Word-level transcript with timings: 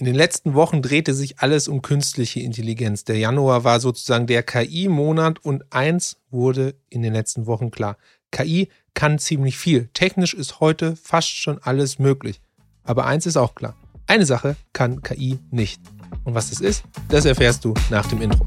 In 0.00 0.04
den 0.04 0.14
letzten 0.14 0.54
Wochen 0.54 0.80
drehte 0.80 1.12
sich 1.12 1.40
alles 1.40 1.66
um 1.66 1.82
künstliche 1.82 2.38
Intelligenz. 2.38 3.02
Der 3.02 3.18
Januar 3.18 3.64
war 3.64 3.80
sozusagen 3.80 4.28
der 4.28 4.44
KI-Monat 4.44 5.44
und 5.44 5.64
eins 5.72 6.18
wurde 6.30 6.76
in 6.88 7.02
den 7.02 7.12
letzten 7.12 7.46
Wochen 7.46 7.72
klar. 7.72 7.96
KI 8.30 8.68
kann 8.94 9.18
ziemlich 9.18 9.58
viel. 9.58 9.88
Technisch 9.94 10.34
ist 10.34 10.60
heute 10.60 10.94
fast 10.94 11.30
schon 11.30 11.58
alles 11.60 11.98
möglich. 11.98 12.40
Aber 12.84 13.06
eins 13.06 13.26
ist 13.26 13.36
auch 13.36 13.56
klar. 13.56 13.74
Eine 14.06 14.24
Sache 14.24 14.54
kann 14.72 15.02
KI 15.02 15.40
nicht. 15.50 15.80
Und 16.22 16.32
was 16.36 16.50
das 16.50 16.60
ist, 16.60 16.84
das 17.08 17.24
erfährst 17.24 17.64
du 17.64 17.74
nach 17.90 18.06
dem 18.06 18.22
Intro. 18.22 18.44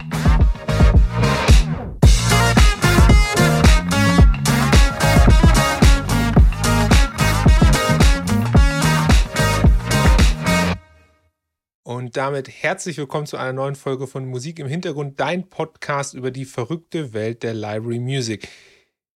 Und 12.02 12.18
damit 12.18 12.50
herzlich 12.50 12.98
willkommen 12.98 13.28
zu 13.28 13.38
einer 13.38 13.54
neuen 13.54 13.76
Folge 13.76 14.08
von 14.08 14.26
Musik 14.26 14.58
im 14.58 14.66
Hintergrund, 14.66 15.20
dein 15.20 15.52
Podcast 15.52 16.16
über 16.16 16.32
die 16.32 16.46
verrückte 16.46 17.14
Welt 17.14 17.44
der 17.44 17.54
Library 17.54 18.00
Music. 18.00 18.48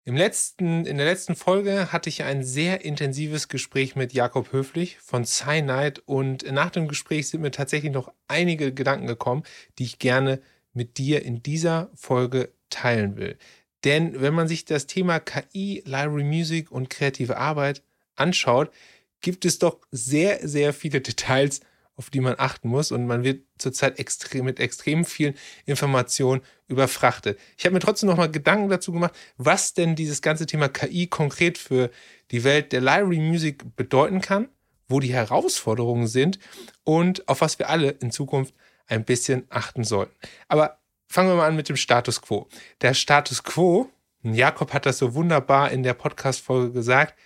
Im 0.05 0.17
letzten, 0.17 0.85
in 0.85 0.97
der 0.97 1.07
letzten 1.07 1.37
Folge 1.37 1.93
hatte 1.93 2.09
ich 2.09 2.25
ein 2.25 2.43
sehr 2.43 2.85
intensives 2.85 3.47
Gespräch 3.47 3.95
mit 3.95 4.13
Jakob 4.13 4.53
Höflich 4.53 4.99
von 4.99 5.25
Cyanide 5.25 6.01
und 6.07 6.51
nach 6.51 6.71
dem 6.71 6.89
Gespräch 6.89 7.29
sind 7.29 7.43
mir 7.43 7.53
tatsächlich 7.53 7.93
noch 7.93 8.13
einige 8.27 8.75
Gedanken 8.75 9.07
gekommen, 9.07 9.45
die 9.79 9.85
ich 9.85 10.01
gerne 10.01 10.41
mit 10.73 10.99
dir 10.99 11.25
in 11.25 11.41
dieser 11.41 11.89
Folge 11.95 12.53
teilen 12.69 13.17
will. 13.17 13.39
Denn 13.85 14.21
wenn 14.21 14.35
man 14.35 14.49
sich 14.49 14.65
das 14.65 14.89
Thema 14.89 15.21
KI, 15.21 15.85
Library 15.87 16.25
Music 16.25 16.73
und 16.73 16.91
kreative 16.91 17.37
Arbeit 17.37 17.85
anschaut, 18.17 18.73
gibt 19.21 19.45
es 19.45 19.61
doch 19.61 19.79
sehr, 19.93 20.41
sehr 20.49 20.73
viele 20.73 21.01
Details, 21.01 21.61
auf 21.97 22.11
die 22.11 22.21
man 22.21 22.35
achten 22.39 22.69
muss. 22.69 22.93
Und 22.93 23.07
man 23.07 23.25
wird 23.25 23.45
zurzeit 23.59 23.99
extrem, 23.99 24.45
mit 24.45 24.61
extrem 24.61 25.05
vielen 25.05 25.35
Informationen 25.67 26.43
überfrachtet. 26.69 27.39
Ich 27.57 27.65
habe 27.65 27.75
mir 27.75 27.81
trotzdem 27.81 28.09
noch 28.09 28.17
mal 28.17 28.31
Gedanken 28.31 28.69
dazu 28.69 28.93
gemacht, 28.93 29.15
was 29.37 29.75
denn 29.75 29.95
dieses 29.95 30.23
ganze 30.23 30.47
Thema 30.47 30.69
KI 30.69 31.07
konkret 31.07 31.59
für 31.59 31.91
die 32.31 32.45
Welt 32.45 32.73
der 32.73 32.81
Library 32.81 33.19
Music 33.19 33.77
bedeuten 33.77 34.21
kann, 34.21 34.49
wo 34.89 35.01
die 35.01 35.13
Herausforderungen 35.13 36.07
sind 36.07 36.39
und 36.85 37.29
auf 37.29 37.41
was 37.41 37.59
wir 37.59 37.69
alle 37.69 37.91
in 37.91 38.11
Zukunft 38.11 38.55
ein 38.87 39.05
bisschen 39.05 39.45
achten 39.49 39.85
sollten. 39.85 40.15
Aber 40.49 40.79
fangen 41.09 41.29
wir 41.29 41.37
mal 41.37 41.49
an 41.49 41.57
mit 41.57 41.69
dem 41.69 41.77
Status 41.77 42.23
quo. 42.23 42.49
Der 42.81 42.95
Status 42.95 43.43
quo, 43.43 43.91
Jakob 44.23 44.73
hat 44.73 44.87
das 44.87 44.99
so 44.99 45.15
wunderbar 45.15 45.71
in 45.71 45.83
der 45.83 45.95
Podcast-Folge 45.95 46.73
gesagt, 46.73 47.19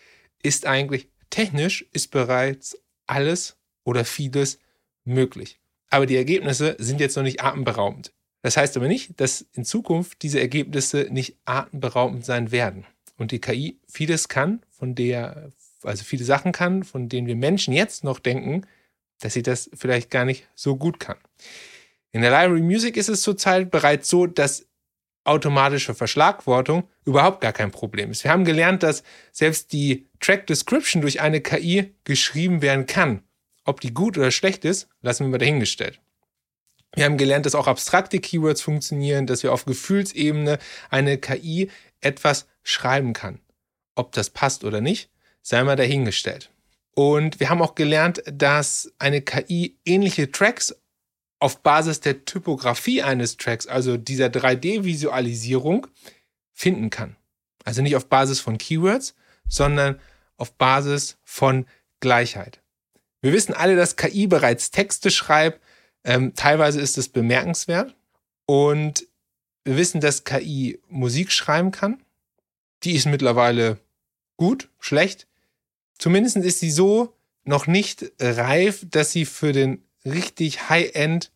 ist 0.42 0.66
eigentlich 0.66 1.08
technisch 1.30 1.86
ist 1.92 2.10
bereits 2.10 2.78
alles 3.06 3.56
oder 3.86 4.04
vieles 4.04 4.58
möglich. 5.04 5.58
Aber 5.88 6.04
die 6.04 6.16
Ergebnisse 6.16 6.76
sind 6.78 7.00
jetzt 7.00 7.16
noch 7.16 7.22
nicht 7.22 7.42
atemberaubend. 7.42 8.12
Das 8.42 8.56
heißt 8.56 8.76
aber 8.76 8.88
nicht, 8.88 9.18
dass 9.20 9.46
in 9.52 9.64
Zukunft 9.64 10.22
diese 10.22 10.40
Ergebnisse 10.40 11.06
nicht 11.10 11.36
atemberaubend 11.44 12.24
sein 12.24 12.50
werden. 12.50 12.84
Und 13.16 13.30
die 13.30 13.40
KI 13.40 13.78
vieles 13.88 14.28
kann, 14.28 14.60
von 14.70 14.94
der, 14.94 15.50
also 15.82 16.04
viele 16.04 16.24
Sachen 16.24 16.52
kann, 16.52 16.84
von 16.84 17.08
denen 17.08 17.26
wir 17.26 17.36
Menschen 17.36 17.72
jetzt 17.72 18.04
noch 18.04 18.18
denken, 18.18 18.66
dass 19.20 19.32
sie 19.32 19.42
das 19.42 19.70
vielleicht 19.72 20.10
gar 20.10 20.24
nicht 20.24 20.46
so 20.54 20.76
gut 20.76 21.00
kann. 21.00 21.16
In 22.12 22.20
der 22.20 22.30
Library 22.30 22.62
Music 22.62 22.96
ist 22.96 23.08
es 23.08 23.22
zurzeit 23.22 23.70
bereits 23.70 24.08
so, 24.08 24.26
dass 24.26 24.66
automatische 25.24 25.94
Verschlagwortung 25.94 26.84
überhaupt 27.04 27.40
gar 27.40 27.52
kein 27.52 27.70
Problem 27.70 28.10
ist. 28.10 28.24
Wir 28.24 28.30
haben 28.30 28.44
gelernt, 28.44 28.82
dass 28.82 29.02
selbst 29.32 29.72
die 29.72 30.06
Track 30.20 30.46
Description 30.46 31.02
durch 31.02 31.20
eine 31.20 31.40
KI 31.40 31.94
geschrieben 32.04 32.62
werden 32.62 32.86
kann. 32.86 33.22
Ob 33.66 33.80
die 33.80 33.92
gut 33.92 34.16
oder 34.16 34.30
schlecht 34.30 34.64
ist, 34.64 34.88
lassen 35.02 35.24
wir 35.24 35.30
mal 35.30 35.38
dahingestellt. 35.38 36.00
Wir 36.94 37.04
haben 37.04 37.18
gelernt, 37.18 37.44
dass 37.44 37.54
auch 37.54 37.66
abstrakte 37.66 38.20
Keywords 38.20 38.62
funktionieren, 38.62 39.26
dass 39.26 39.42
wir 39.42 39.52
auf 39.52 39.66
Gefühlsebene 39.66 40.58
eine 40.88 41.18
KI 41.18 41.70
etwas 42.00 42.46
schreiben 42.62 43.12
kann. 43.12 43.40
Ob 43.96 44.12
das 44.12 44.30
passt 44.30 44.64
oder 44.64 44.80
nicht, 44.80 45.10
sei 45.42 45.62
mal 45.62 45.76
dahingestellt. 45.76 46.50
Und 46.94 47.40
wir 47.40 47.50
haben 47.50 47.60
auch 47.60 47.74
gelernt, 47.74 48.22
dass 48.26 48.92
eine 48.98 49.20
KI 49.20 49.76
ähnliche 49.84 50.30
Tracks 50.30 50.74
auf 51.38 51.62
Basis 51.62 52.00
der 52.00 52.24
Typografie 52.24 53.02
eines 53.02 53.36
Tracks, 53.36 53.66
also 53.66 53.98
dieser 53.98 54.28
3D-Visualisierung, 54.28 55.88
finden 56.54 56.88
kann. 56.88 57.16
Also 57.64 57.82
nicht 57.82 57.96
auf 57.96 58.08
Basis 58.08 58.40
von 58.40 58.56
Keywords, 58.56 59.14
sondern 59.46 60.00
auf 60.38 60.54
Basis 60.54 61.18
von 61.24 61.66
Gleichheit. 62.00 62.62
Wir 63.26 63.32
wissen 63.32 63.54
alle, 63.54 63.74
dass 63.74 63.96
KI 63.96 64.28
bereits 64.28 64.70
Texte 64.70 65.10
schreibt. 65.10 65.60
Ähm, 66.04 66.34
teilweise 66.36 66.80
ist 66.80 66.96
es 66.96 67.08
bemerkenswert. 67.08 67.96
Und 68.46 69.04
wir 69.64 69.76
wissen, 69.76 70.00
dass 70.00 70.22
KI 70.22 70.78
Musik 70.88 71.32
schreiben 71.32 71.72
kann. 71.72 72.00
Die 72.84 72.92
ist 72.92 73.06
mittlerweile 73.06 73.80
gut, 74.36 74.68
schlecht. 74.78 75.26
Zumindest 75.98 76.36
ist 76.36 76.60
sie 76.60 76.70
so 76.70 77.16
noch 77.42 77.66
nicht 77.66 78.12
reif, 78.20 78.86
dass 78.88 79.10
sie 79.10 79.24
für 79.24 79.50
den 79.50 79.82
richtig 80.04 80.68
High-End 80.68 81.32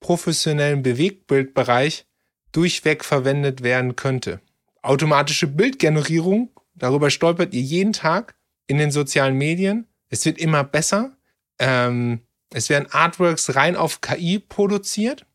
professionellen 0.00 0.82
Bewegtbildbereich 0.82 2.06
durchweg 2.52 3.04
verwendet 3.04 3.62
werden 3.62 3.96
könnte. 3.96 4.40
Automatische 4.80 5.48
Bildgenerierung, 5.48 6.48
darüber 6.74 7.10
stolpert 7.10 7.52
ihr 7.52 7.60
jeden 7.60 7.92
Tag 7.92 8.34
in 8.66 8.78
den 8.78 8.90
sozialen 8.90 9.36
Medien. 9.36 9.86
Es 10.08 10.24
wird 10.24 10.38
immer 10.38 10.64
besser. 10.64 11.13
Ähm, 11.58 12.20
es 12.52 12.68
werden 12.68 12.88
Artworks 12.90 13.54
rein 13.56 13.76
auf 13.76 14.00
KI 14.00 14.38
produziert 14.38 15.26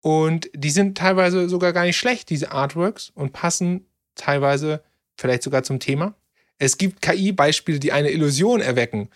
und 0.00 0.50
die 0.54 0.70
sind 0.70 0.96
teilweise 0.96 1.48
sogar 1.48 1.72
gar 1.72 1.84
nicht 1.84 1.98
schlecht, 1.98 2.30
diese 2.30 2.52
Artworks, 2.52 3.10
und 3.14 3.32
passen 3.32 3.86
teilweise 4.14 4.82
vielleicht 5.16 5.42
sogar 5.42 5.62
zum 5.62 5.80
Thema. 5.80 6.14
Es 6.58 6.78
gibt 6.78 7.02
KI-Beispiele, 7.02 7.78
die 7.78 7.92
eine 7.92 8.10
Illusion 8.10 8.60
erwecken, 8.60 9.10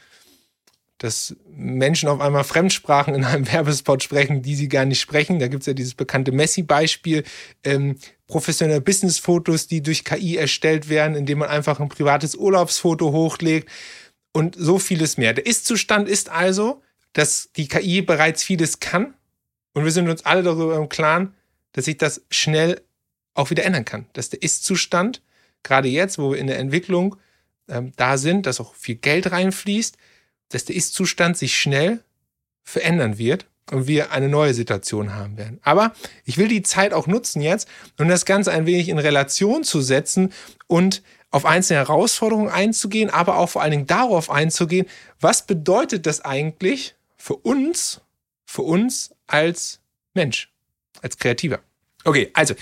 dass 0.98 1.36
Menschen 1.50 2.08
auf 2.08 2.20
einmal 2.20 2.44
Fremdsprachen 2.44 3.14
in 3.14 3.24
einem 3.24 3.50
Werbespot 3.52 4.02
sprechen, 4.02 4.42
die 4.42 4.54
sie 4.54 4.68
gar 4.68 4.84
nicht 4.84 5.00
sprechen. 5.00 5.38
Da 5.38 5.48
gibt 5.48 5.62
es 5.62 5.66
ja 5.66 5.72
dieses 5.72 5.94
bekannte 5.94 6.32
Messi-Beispiel. 6.32 7.24
Ähm, 7.64 7.96
professionelle 8.26 8.80
Business-Fotos, 8.80 9.66
die 9.66 9.82
durch 9.82 10.04
KI 10.04 10.36
erstellt 10.36 10.88
werden, 10.88 11.16
indem 11.16 11.38
man 11.38 11.48
einfach 11.48 11.80
ein 11.80 11.88
privates 11.88 12.34
Urlaubsfoto 12.34 13.12
hochlegt 13.12 13.70
und 14.34 14.56
so 14.58 14.78
vieles 14.78 15.16
mehr. 15.16 15.32
Der 15.32 15.46
Ist-Zustand 15.46 16.08
ist 16.08 16.28
also, 16.28 16.82
dass 17.14 17.50
die 17.56 17.68
KI 17.68 18.02
bereits 18.02 18.42
vieles 18.42 18.80
kann 18.80 19.14
und 19.72 19.84
wir 19.84 19.92
sind 19.92 20.08
uns 20.08 20.26
alle 20.26 20.42
darüber 20.42 20.76
im 20.76 20.88
Klaren, 20.88 21.34
dass 21.72 21.86
sich 21.86 21.96
das 21.96 22.22
schnell 22.30 22.82
auch 23.34 23.50
wieder 23.50 23.64
ändern 23.64 23.84
kann. 23.84 24.06
Dass 24.12 24.30
der 24.30 24.42
Ist-Zustand, 24.42 25.22
gerade 25.62 25.88
jetzt, 25.88 26.18
wo 26.18 26.32
wir 26.32 26.38
in 26.38 26.48
der 26.48 26.58
Entwicklung 26.58 27.16
ähm, 27.68 27.92
da 27.96 28.18
sind, 28.18 28.46
dass 28.46 28.60
auch 28.60 28.74
viel 28.74 28.96
Geld 28.96 29.30
reinfließt, 29.30 29.96
dass 30.50 30.64
der 30.64 30.76
Ist-Zustand 30.76 31.38
sich 31.38 31.56
schnell 31.56 32.02
verändern 32.62 33.18
wird 33.18 33.46
und 33.70 33.86
wir 33.86 34.10
eine 34.12 34.28
neue 34.28 34.54
Situation 34.54 35.14
haben 35.14 35.36
werden. 35.36 35.60
Aber 35.62 35.94
ich 36.24 36.38
will 36.38 36.48
die 36.48 36.62
Zeit 36.62 36.92
auch 36.92 37.06
nutzen 37.06 37.40
jetzt, 37.40 37.68
um 37.98 38.08
das 38.08 38.24
Ganze 38.24 38.52
ein 38.52 38.66
wenig 38.66 38.88
in 38.88 38.98
Relation 38.98 39.64
zu 39.64 39.80
setzen 39.80 40.32
und 40.66 41.02
auf 41.34 41.46
einzelne 41.46 41.80
Herausforderungen 41.80 42.48
einzugehen, 42.48 43.10
aber 43.10 43.38
auch 43.38 43.48
vor 43.48 43.60
allen 43.60 43.72
Dingen 43.72 43.86
darauf 43.88 44.30
einzugehen, 44.30 44.86
was 45.18 45.44
bedeutet 45.44 46.06
das 46.06 46.20
eigentlich 46.20 46.94
für 47.16 47.34
uns, 47.34 48.00
für 48.46 48.62
uns 48.62 49.12
als 49.26 49.80
Mensch, 50.14 50.52
als 51.02 51.18
Kreativer. 51.18 51.58
Okay, 52.04 52.30
also 52.34 52.54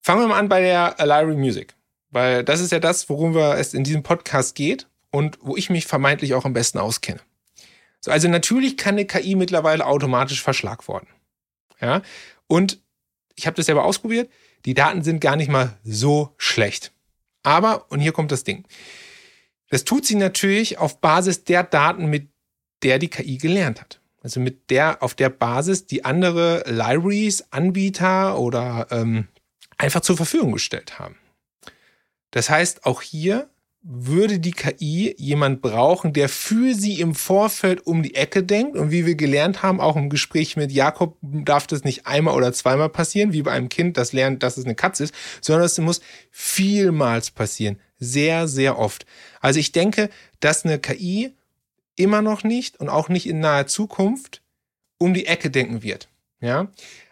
fangen 0.00 0.22
wir 0.22 0.26
mal 0.26 0.40
an 0.40 0.48
bei 0.48 0.60
der 0.60 0.96
Lyra 0.98 1.36
Music, 1.36 1.76
weil 2.10 2.42
das 2.42 2.58
ist 2.58 2.72
ja 2.72 2.80
das, 2.80 3.08
worum 3.08 3.36
es 3.36 3.74
in 3.74 3.84
diesem 3.84 4.02
Podcast 4.02 4.56
geht 4.56 4.88
und 5.12 5.38
wo 5.40 5.56
ich 5.56 5.70
mich 5.70 5.86
vermeintlich 5.86 6.34
auch 6.34 6.44
am 6.44 6.54
besten 6.54 6.78
auskenne. 6.78 7.20
So, 8.00 8.10
also 8.10 8.26
natürlich 8.26 8.76
kann 8.76 8.96
eine 8.96 9.06
KI 9.06 9.36
mittlerweile 9.36 9.86
automatisch 9.86 10.42
verschlagworten. 10.42 11.08
Ja, 11.80 12.02
und 12.48 12.80
ich 13.36 13.46
habe 13.46 13.54
das 13.54 13.66
selber 13.66 13.84
ausprobiert. 13.84 14.28
Die 14.64 14.74
Daten 14.74 15.04
sind 15.04 15.20
gar 15.20 15.36
nicht 15.36 15.48
mal 15.48 15.78
so 15.84 16.34
schlecht. 16.38 16.90
Aber, 17.42 17.90
und 17.90 18.00
hier 18.00 18.12
kommt 18.12 18.32
das 18.32 18.44
Ding, 18.44 18.64
das 19.70 19.84
tut 19.84 20.06
sie 20.06 20.16
natürlich 20.16 20.78
auf 20.78 21.00
Basis 21.00 21.44
der 21.44 21.62
Daten, 21.62 22.06
mit 22.06 22.28
der 22.82 22.98
die 22.98 23.08
KI 23.08 23.38
gelernt 23.38 23.80
hat. 23.80 24.00
Also 24.22 24.38
mit 24.38 24.70
der, 24.70 25.02
auf 25.02 25.14
der 25.14 25.30
Basis, 25.30 25.86
die 25.86 26.04
andere 26.04 26.62
Libraries, 26.66 27.44
Anbieter 27.50 28.38
oder 28.38 28.86
ähm, 28.90 29.28
einfach 29.78 30.00
zur 30.00 30.16
Verfügung 30.16 30.52
gestellt 30.52 30.98
haben. 30.98 31.16
Das 32.30 32.48
heißt, 32.48 32.86
auch 32.86 33.02
hier 33.02 33.50
würde 33.82 34.38
die 34.38 34.52
KI 34.52 35.14
jemand 35.18 35.60
brauchen, 35.60 36.12
der 36.12 36.28
für 36.28 36.74
sie 36.74 37.00
im 37.00 37.14
Vorfeld 37.14 37.84
um 37.84 38.02
die 38.02 38.14
Ecke 38.14 38.44
denkt. 38.44 38.76
Und 38.76 38.90
wie 38.92 39.06
wir 39.06 39.16
gelernt 39.16 39.62
haben, 39.62 39.80
auch 39.80 39.96
im 39.96 40.08
Gespräch 40.08 40.56
mit 40.56 40.70
Jakob 40.70 41.16
darf 41.20 41.66
das 41.66 41.82
nicht 41.82 42.06
einmal 42.06 42.34
oder 42.34 42.52
zweimal 42.52 42.88
passieren, 42.88 43.32
wie 43.32 43.42
bei 43.42 43.50
einem 43.50 43.68
Kind, 43.68 43.96
das 43.96 44.12
lernt, 44.12 44.42
dass 44.42 44.56
es 44.56 44.64
eine 44.64 44.76
Katze 44.76 45.04
ist, 45.04 45.14
sondern 45.40 45.64
es 45.66 45.78
muss 45.78 46.00
vielmals 46.30 47.32
passieren. 47.32 47.78
Sehr, 47.98 48.46
sehr 48.46 48.78
oft. 48.78 49.04
Also 49.40 49.58
ich 49.58 49.72
denke, 49.72 50.10
dass 50.40 50.64
eine 50.64 50.78
KI 50.78 51.32
immer 51.96 52.22
noch 52.22 52.44
nicht 52.44 52.78
und 52.80 52.88
auch 52.88 53.08
nicht 53.08 53.26
in 53.26 53.40
naher 53.40 53.66
Zukunft 53.66 54.42
um 54.98 55.12
die 55.12 55.26
Ecke 55.26 55.50
denken 55.50 55.82
wird. 55.82 56.08
Ja, 56.40 56.68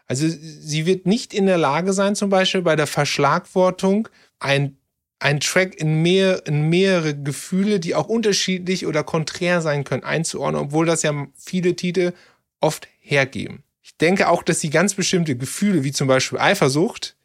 also 0.06 0.26
sie 0.28 0.86
wird 0.86 1.06
nicht 1.06 1.32
in 1.32 1.46
der 1.46 1.58
Lage 1.58 1.92
sein, 1.92 2.16
zum 2.16 2.30
Beispiel 2.30 2.62
bei 2.62 2.74
der 2.74 2.88
Verschlagwortung 2.88 4.08
ein, 4.40 4.76
ein 5.20 5.40
Track 5.40 5.78
in, 5.78 6.02
mehr, 6.02 6.46
in 6.46 6.68
mehrere 6.68 7.14
Gefühle, 7.14 7.78
die 7.78 7.94
auch 7.94 8.08
unterschiedlich 8.08 8.86
oder 8.86 9.04
konträr 9.04 9.60
sein 9.60 9.84
können, 9.84 10.02
einzuordnen, 10.02 10.62
obwohl 10.62 10.86
das 10.86 11.02
ja 11.02 11.28
viele 11.36 11.76
Titel 11.76 12.12
oft 12.60 12.88
hergeben. 12.98 13.62
Ich 13.82 13.96
denke 13.98 14.28
auch, 14.28 14.42
dass 14.42 14.60
sie 14.60 14.70
ganz 14.70 14.94
bestimmte 14.94 15.36
Gefühle, 15.36 15.84
wie 15.84 15.92
zum 15.92 16.08
Beispiel 16.08 16.38
Eifersucht, 16.38 17.16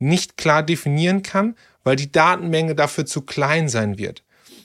nicht 0.00 0.36
klar 0.36 0.62
definieren 0.62 1.22
kann, 1.22 1.54
weil 1.84 1.96
die 1.96 2.10
Datenmenge 2.10 2.74
dafür 2.74 3.06
zu 3.06 3.22
klein 3.22 3.68
sein 3.68 3.98
wird. 3.98 4.24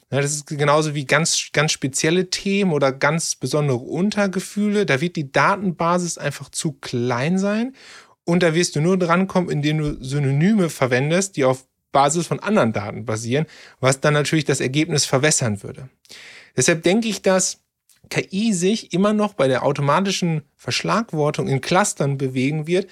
Das 0.10 0.26
ist 0.26 0.48
genauso 0.48 0.96
wie 0.96 1.06
ganz, 1.06 1.50
ganz 1.54 1.72
spezielle 1.72 2.32
Themen 2.32 2.74
oder 2.74 2.92
ganz 2.92 3.36
besondere 3.36 3.78
Untergefühle. 3.78 4.88
Da 4.88 5.02
wird 5.02 5.16
die 5.16 5.32
Datenbasis 5.32 6.18
einfach 6.18 6.50
zu 6.50 6.72
klein 6.72 7.38
sein. 7.38 7.76
Und 8.26 8.42
da 8.42 8.56
wirst 8.56 8.76
du 8.76 8.82
nur 8.82 8.98
drankommen, 8.98 9.52
indem 9.52 9.78
du 9.78 10.04
Synonyme 10.04 10.70
verwendest, 10.70 11.38
die 11.38 11.46
auf 11.46 11.69
Basis 11.92 12.28
von 12.28 12.40
anderen 12.40 12.74
Daten 12.74 13.06
basieren, 13.06 13.46
was 13.80 14.00
dann 14.00 14.14
natürlich 14.14 14.46
das 14.46 14.62
Ergebnis 14.62 15.06
verwässern 15.06 15.64
würde. 15.64 15.90
Deshalb 16.56 16.84
denke 16.84 17.08
ich, 17.08 17.22
dass 17.22 17.60
KI 18.10 18.54
sich 18.54 18.94
immer 18.94 19.14
noch 19.14 19.34
bei 19.34 19.48
der 19.48 19.64
automatischen 19.64 20.44
Verschlagwortung 20.56 21.48
in 21.48 21.62
Clustern 21.62 22.18
bewegen 22.18 22.68
wird, 22.68 22.90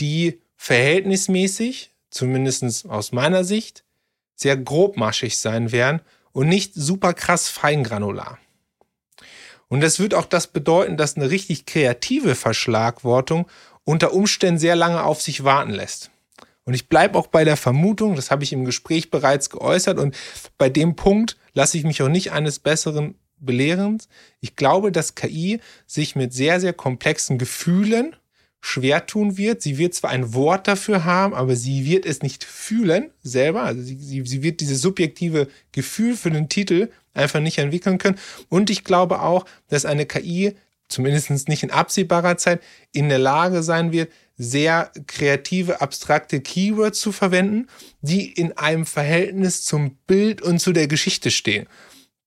die 0.00 0.40
verhältnismäßig, 0.56 1.92
zumindest 2.10 2.88
aus 2.88 3.12
meiner 3.12 3.44
Sicht, 3.44 3.84
sehr 4.34 4.56
grobmaschig 4.56 5.38
sein 5.38 5.72
werden 5.72 6.00
und 6.32 6.48
nicht 6.48 6.74
super 6.74 7.12
krass 7.14 7.48
feingranular. 7.48 8.38
Und 9.68 9.80
das 9.80 9.98
wird 9.98 10.14
auch 10.14 10.24
das 10.24 10.46
bedeuten, 10.46 10.96
dass 10.96 11.16
eine 11.16 11.30
richtig 11.30 11.66
kreative 11.66 12.34
Verschlagwortung 12.34 13.48
unter 13.84 14.12
Umständen 14.12 14.58
sehr 14.58 14.76
lange 14.76 15.02
auf 15.02 15.20
sich 15.20 15.44
warten 15.44 15.70
lässt. 15.70 16.10
Und 16.68 16.74
ich 16.74 16.90
bleibe 16.90 17.18
auch 17.18 17.28
bei 17.28 17.44
der 17.44 17.56
Vermutung, 17.56 18.14
das 18.14 18.30
habe 18.30 18.44
ich 18.44 18.52
im 18.52 18.66
Gespräch 18.66 19.10
bereits 19.10 19.48
geäußert 19.48 19.98
und 19.98 20.14
bei 20.58 20.68
dem 20.68 20.96
Punkt 20.96 21.38
lasse 21.54 21.78
ich 21.78 21.84
mich 21.84 22.02
auch 22.02 22.10
nicht 22.10 22.30
eines 22.32 22.58
Besseren 22.58 23.14
belehren. 23.38 24.02
Ich 24.40 24.54
glaube, 24.54 24.92
dass 24.92 25.14
KI 25.14 25.60
sich 25.86 26.14
mit 26.14 26.34
sehr, 26.34 26.60
sehr 26.60 26.74
komplexen 26.74 27.38
Gefühlen 27.38 28.14
schwer 28.60 29.06
tun 29.06 29.38
wird. 29.38 29.62
Sie 29.62 29.78
wird 29.78 29.94
zwar 29.94 30.10
ein 30.10 30.34
Wort 30.34 30.68
dafür 30.68 31.06
haben, 31.06 31.32
aber 31.32 31.56
sie 31.56 31.86
wird 31.86 32.04
es 32.04 32.20
nicht 32.20 32.44
fühlen 32.44 33.12
selber. 33.22 33.62
Also 33.62 33.80
sie, 33.80 33.96
sie, 33.96 34.22
sie 34.26 34.42
wird 34.42 34.60
dieses 34.60 34.82
subjektive 34.82 35.48
Gefühl 35.72 36.16
für 36.16 36.30
den 36.30 36.50
Titel 36.50 36.90
einfach 37.14 37.40
nicht 37.40 37.56
entwickeln 37.56 37.96
können. 37.96 38.18
Und 38.50 38.68
ich 38.68 38.84
glaube 38.84 39.22
auch, 39.22 39.46
dass 39.68 39.86
eine 39.86 40.04
KI 40.04 40.54
zumindest 40.88 41.48
nicht 41.48 41.62
in 41.62 41.70
absehbarer 41.70 42.36
Zeit 42.36 42.60
in 42.92 43.08
der 43.08 43.18
Lage 43.18 43.62
sein 43.62 43.90
wird, 43.90 44.12
sehr 44.38 44.92
kreative, 45.08 45.80
abstrakte 45.80 46.40
Keywords 46.40 47.00
zu 47.00 47.10
verwenden, 47.12 47.66
die 48.00 48.32
in 48.32 48.56
einem 48.56 48.86
Verhältnis 48.86 49.64
zum 49.64 49.96
Bild 50.06 50.40
und 50.40 50.60
zu 50.60 50.72
der 50.72 50.86
Geschichte 50.86 51.30
stehen. 51.30 51.66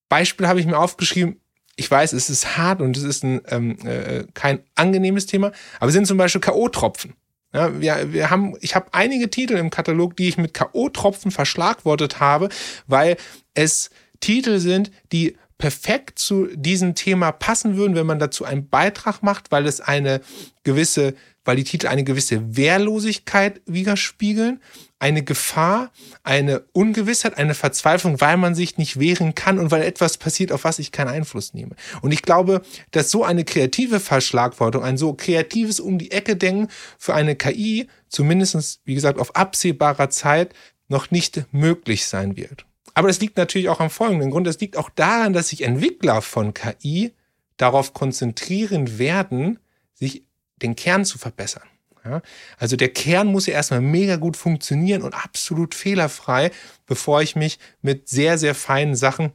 Beispiel 0.09 0.47
habe 0.47 0.59
ich 0.59 0.65
mir 0.65 0.77
aufgeschrieben, 0.77 1.39
ich 1.77 1.89
weiß, 1.89 2.11
es 2.13 2.29
ist 2.29 2.57
hart 2.57 2.81
und 2.81 2.97
es 2.97 3.03
ist 3.03 3.23
ein, 3.23 3.41
ähm, 3.47 3.77
äh, 3.85 4.25
kein 4.33 4.59
angenehmes 4.75 5.25
Thema, 5.25 5.53
aber 5.79 5.91
sind 5.91 6.05
zum 6.05 6.17
Beispiel 6.17 6.41
K.O.-Tropfen. 6.41 7.13
Ja, 7.53 7.79
wir, 7.79 8.13
wir 8.13 8.29
haben, 8.29 8.55
ich 8.61 8.75
habe 8.75 8.93
einige 8.93 9.29
Titel 9.29 9.55
im 9.55 9.69
Katalog, 9.69 10.15
die 10.15 10.27
ich 10.27 10.37
mit 10.37 10.53
K.O.-Tropfen 10.53 11.31
verschlagwortet 11.31 12.19
habe, 12.19 12.49
weil 12.87 13.17
es 13.53 13.89
Titel 14.19 14.59
sind, 14.59 14.91
die 15.11 15.37
perfekt 15.57 16.17
zu 16.17 16.47
diesem 16.55 16.95
Thema 16.95 17.31
passen 17.31 17.77
würden, 17.77 17.95
wenn 17.95 18.07
man 18.07 18.19
dazu 18.19 18.45
einen 18.45 18.67
Beitrag 18.67 19.21
macht, 19.21 19.51
weil 19.51 19.67
es 19.67 19.79
eine 19.79 20.21
gewisse, 20.63 21.13
weil 21.43 21.55
die 21.55 21.63
Titel 21.63 21.88
eine 21.88 22.03
gewisse 22.03 22.55
Wehrlosigkeit 22.55 23.61
widerspiegeln, 23.65 24.61
eine 24.99 25.23
Gefahr, 25.23 25.91
eine 26.23 26.63
Ungewissheit, 26.73 27.38
eine 27.38 27.55
Verzweiflung, 27.55 28.21
weil 28.21 28.38
man 28.38 28.53
sich 28.53 28.77
nicht 28.77 28.99
wehren 28.99 29.33
kann 29.33 29.57
und 29.57 29.71
weil 29.71 29.81
etwas 29.81 30.17
passiert, 30.17 30.51
auf 30.51 30.63
was 30.63 30.77
ich 30.77 30.91
keinen 30.91 31.07
Einfluss 31.07 31.53
nehme. 31.53 31.75
Und 32.01 32.11
ich 32.11 32.21
glaube, 32.21 32.61
dass 32.91 33.09
so 33.09 33.23
eine 33.23 33.43
kreative 33.43 33.99
Verschlagwortung, 33.99 34.83
ein 34.83 34.97
so 34.97 35.13
kreatives 35.13 35.79
um 35.79 35.97
die 35.97 36.11
Ecke 36.11 36.35
denken 36.35 36.67
für 36.99 37.15
eine 37.15 37.35
KI, 37.35 37.88
zumindestens 38.09 38.81
wie 38.85 38.93
gesagt, 38.93 39.19
auf 39.19 39.35
absehbarer 39.35 40.11
Zeit 40.11 40.53
noch 40.88 41.09
nicht 41.09 41.45
möglich 41.51 42.05
sein 42.05 42.38
wird. 42.38 42.65
Aber 42.93 43.09
es 43.09 43.19
liegt 43.19 43.38
natürlich 43.38 43.69
auch 43.69 43.79
am 43.79 43.89
folgenden 43.89 44.31
Grund. 44.31 44.47
Es 44.47 44.59
liegt 44.59 44.77
auch 44.77 44.89
daran, 44.89 45.33
dass 45.33 45.49
sich 45.49 45.63
Entwickler 45.63 46.21
von 46.21 46.53
KI 46.53 47.13
darauf 47.57 47.93
konzentrieren 47.93 48.99
werden, 48.99 49.59
sich 49.93 50.25
den 50.61 50.75
Kern 50.75 51.05
zu 51.05 51.17
verbessern. 51.17 51.67
Ja? 52.05 52.21
Also 52.57 52.75
der 52.75 52.89
Kern 52.89 53.27
muss 53.27 53.45
ja 53.45 53.53
erstmal 53.53 53.81
mega 53.81 54.15
gut 54.15 54.37
funktionieren 54.37 55.01
und 55.01 55.13
absolut 55.13 55.75
fehlerfrei, 55.75 56.51
bevor 56.85 57.21
ich 57.21 57.35
mich 57.35 57.59
mit 57.81 58.09
sehr, 58.09 58.37
sehr 58.37 58.55
feinen 58.55 58.95
Sachen 58.95 59.31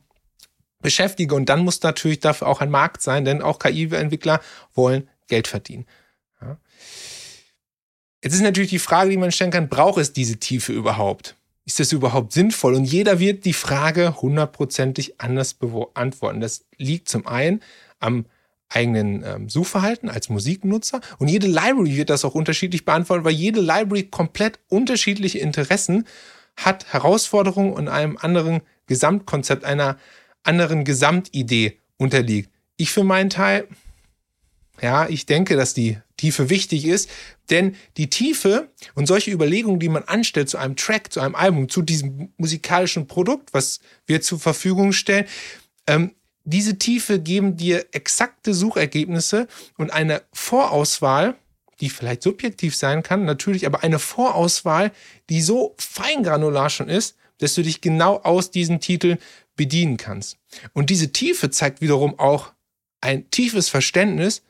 beschäftige. 0.80 1.34
Und 1.34 1.48
dann 1.48 1.60
muss 1.60 1.82
natürlich 1.82 2.20
dafür 2.20 2.48
auch 2.48 2.60
ein 2.60 2.70
Markt 2.70 3.02
sein, 3.02 3.24
denn 3.24 3.42
auch 3.42 3.58
KI-Entwickler 3.58 4.40
wollen 4.74 5.08
Geld 5.28 5.48
verdienen. 5.48 5.86
Ja? 6.40 6.58
Jetzt 8.22 8.34
ist 8.34 8.42
natürlich 8.42 8.70
die 8.70 8.78
Frage, 8.78 9.10
die 9.10 9.16
man 9.16 9.32
stellen 9.32 9.50
kann, 9.50 9.68
braucht 9.68 9.98
es 9.98 10.12
diese 10.12 10.38
Tiefe 10.38 10.72
überhaupt? 10.72 11.36
Ist 11.64 11.80
das 11.80 11.92
überhaupt 11.92 12.32
sinnvoll? 12.32 12.74
Und 12.74 12.84
jeder 12.84 13.18
wird 13.18 13.44
die 13.44 13.52
Frage 13.52 14.20
hundertprozentig 14.20 15.20
anders 15.20 15.54
beantworten. 15.54 16.40
Das 16.40 16.64
liegt 16.76 17.08
zum 17.08 17.26
einen 17.26 17.60
am 17.98 18.26
eigenen 18.68 19.22
ähm, 19.24 19.48
Suchverhalten 19.48 20.08
als 20.08 20.28
Musiknutzer. 20.28 21.00
Und 21.18 21.28
jede 21.28 21.46
Library 21.46 21.96
wird 21.96 22.10
das 22.10 22.24
auch 22.24 22.34
unterschiedlich 22.34 22.84
beantworten, 22.84 23.24
weil 23.24 23.32
jede 23.32 23.60
Library 23.60 24.04
komplett 24.04 24.58
unterschiedliche 24.68 25.38
Interessen 25.38 26.06
hat, 26.56 26.92
Herausforderungen 26.92 27.72
und 27.72 27.88
einem 27.88 28.16
anderen 28.16 28.62
Gesamtkonzept, 28.86 29.64
einer 29.64 29.98
anderen 30.42 30.84
Gesamtidee 30.84 31.78
unterliegt. 31.96 32.50
Ich 32.76 32.90
für 32.90 33.04
meinen 33.04 33.30
Teil, 33.30 33.68
ja, 34.80 35.08
ich 35.08 35.26
denke, 35.26 35.56
dass 35.56 35.74
die 35.74 35.98
Tiefe 36.16 36.50
wichtig 36.50 36.86
ist, 36.86 37.10
denn 37.50 37.76
die 37.96 38.08
Tiefe 38.10 38.70
und 38.94 39.06
solche 39.06 39.30
Überlegungen, 39.30 39.80
die 39.80 39.88
man 39.88 40.04
anstellt 40.04 40.48
zu 40.48 40.58
einem 40.58 40.76
Track, 40.76 41.12
zu 41.12 41.20
einem 41.20 41.34
Album, 41.34 41.68
zu 41.68 41.82
diesem 41.82 42.32
musikalischen 42.36 43.06
Produkt, 43.06 43.52
was 43.52 43.80
wir 44.06 44.20
zur 44.22 44.38
Verfügung 44.38 44.92
stellen, 44.92 45.26
ähm, 45.86 46.12
diese 46.46 46.78
Tiefe 46.78 47.18
geben 47.18 47.56
dir 47.56 47.86
exakte 47.90 48.54
Suchergebnisse 48.54 49.48
und 49.76 49.92
eine 49.92 50.22
Vorauswahl, 50.32 51.34
die 51.80 51.90
vielleicht 51.90 52.22
subjektiv 52.22 52.74
sein 52.76 53.02
kann, 53.02 53.24
natürlich, 53.24 53.66
aber 53.66 53.82
eine 53.82 53.98
Vorauswahl, 53.98 54.92
die 55.28 55.42
so 55.42 55.74
feingranular 55.76 56.70
schon 56.70 56.88
ist, 56.88 57.16
dass 57.38 57.54
du 57.54 57.62
dich 57.62 57.80
genau 57.80 58.18
aus 58.18 58.52
diesen 58.52 58.80
Titeln 58.80 59.18
bedienen 59.56 59.96
kannst. 59.96 60.38
Und 60.72 60.88
diese 60.88 61.12
Tiefe 61.12 61.50
zeigt 61.50 61.80
wiederum 61.80 62.18
auch 62.18 62.52
ein 63.00 63.28
tiefes 63.30 63.68
Verständnis 63.68 64.42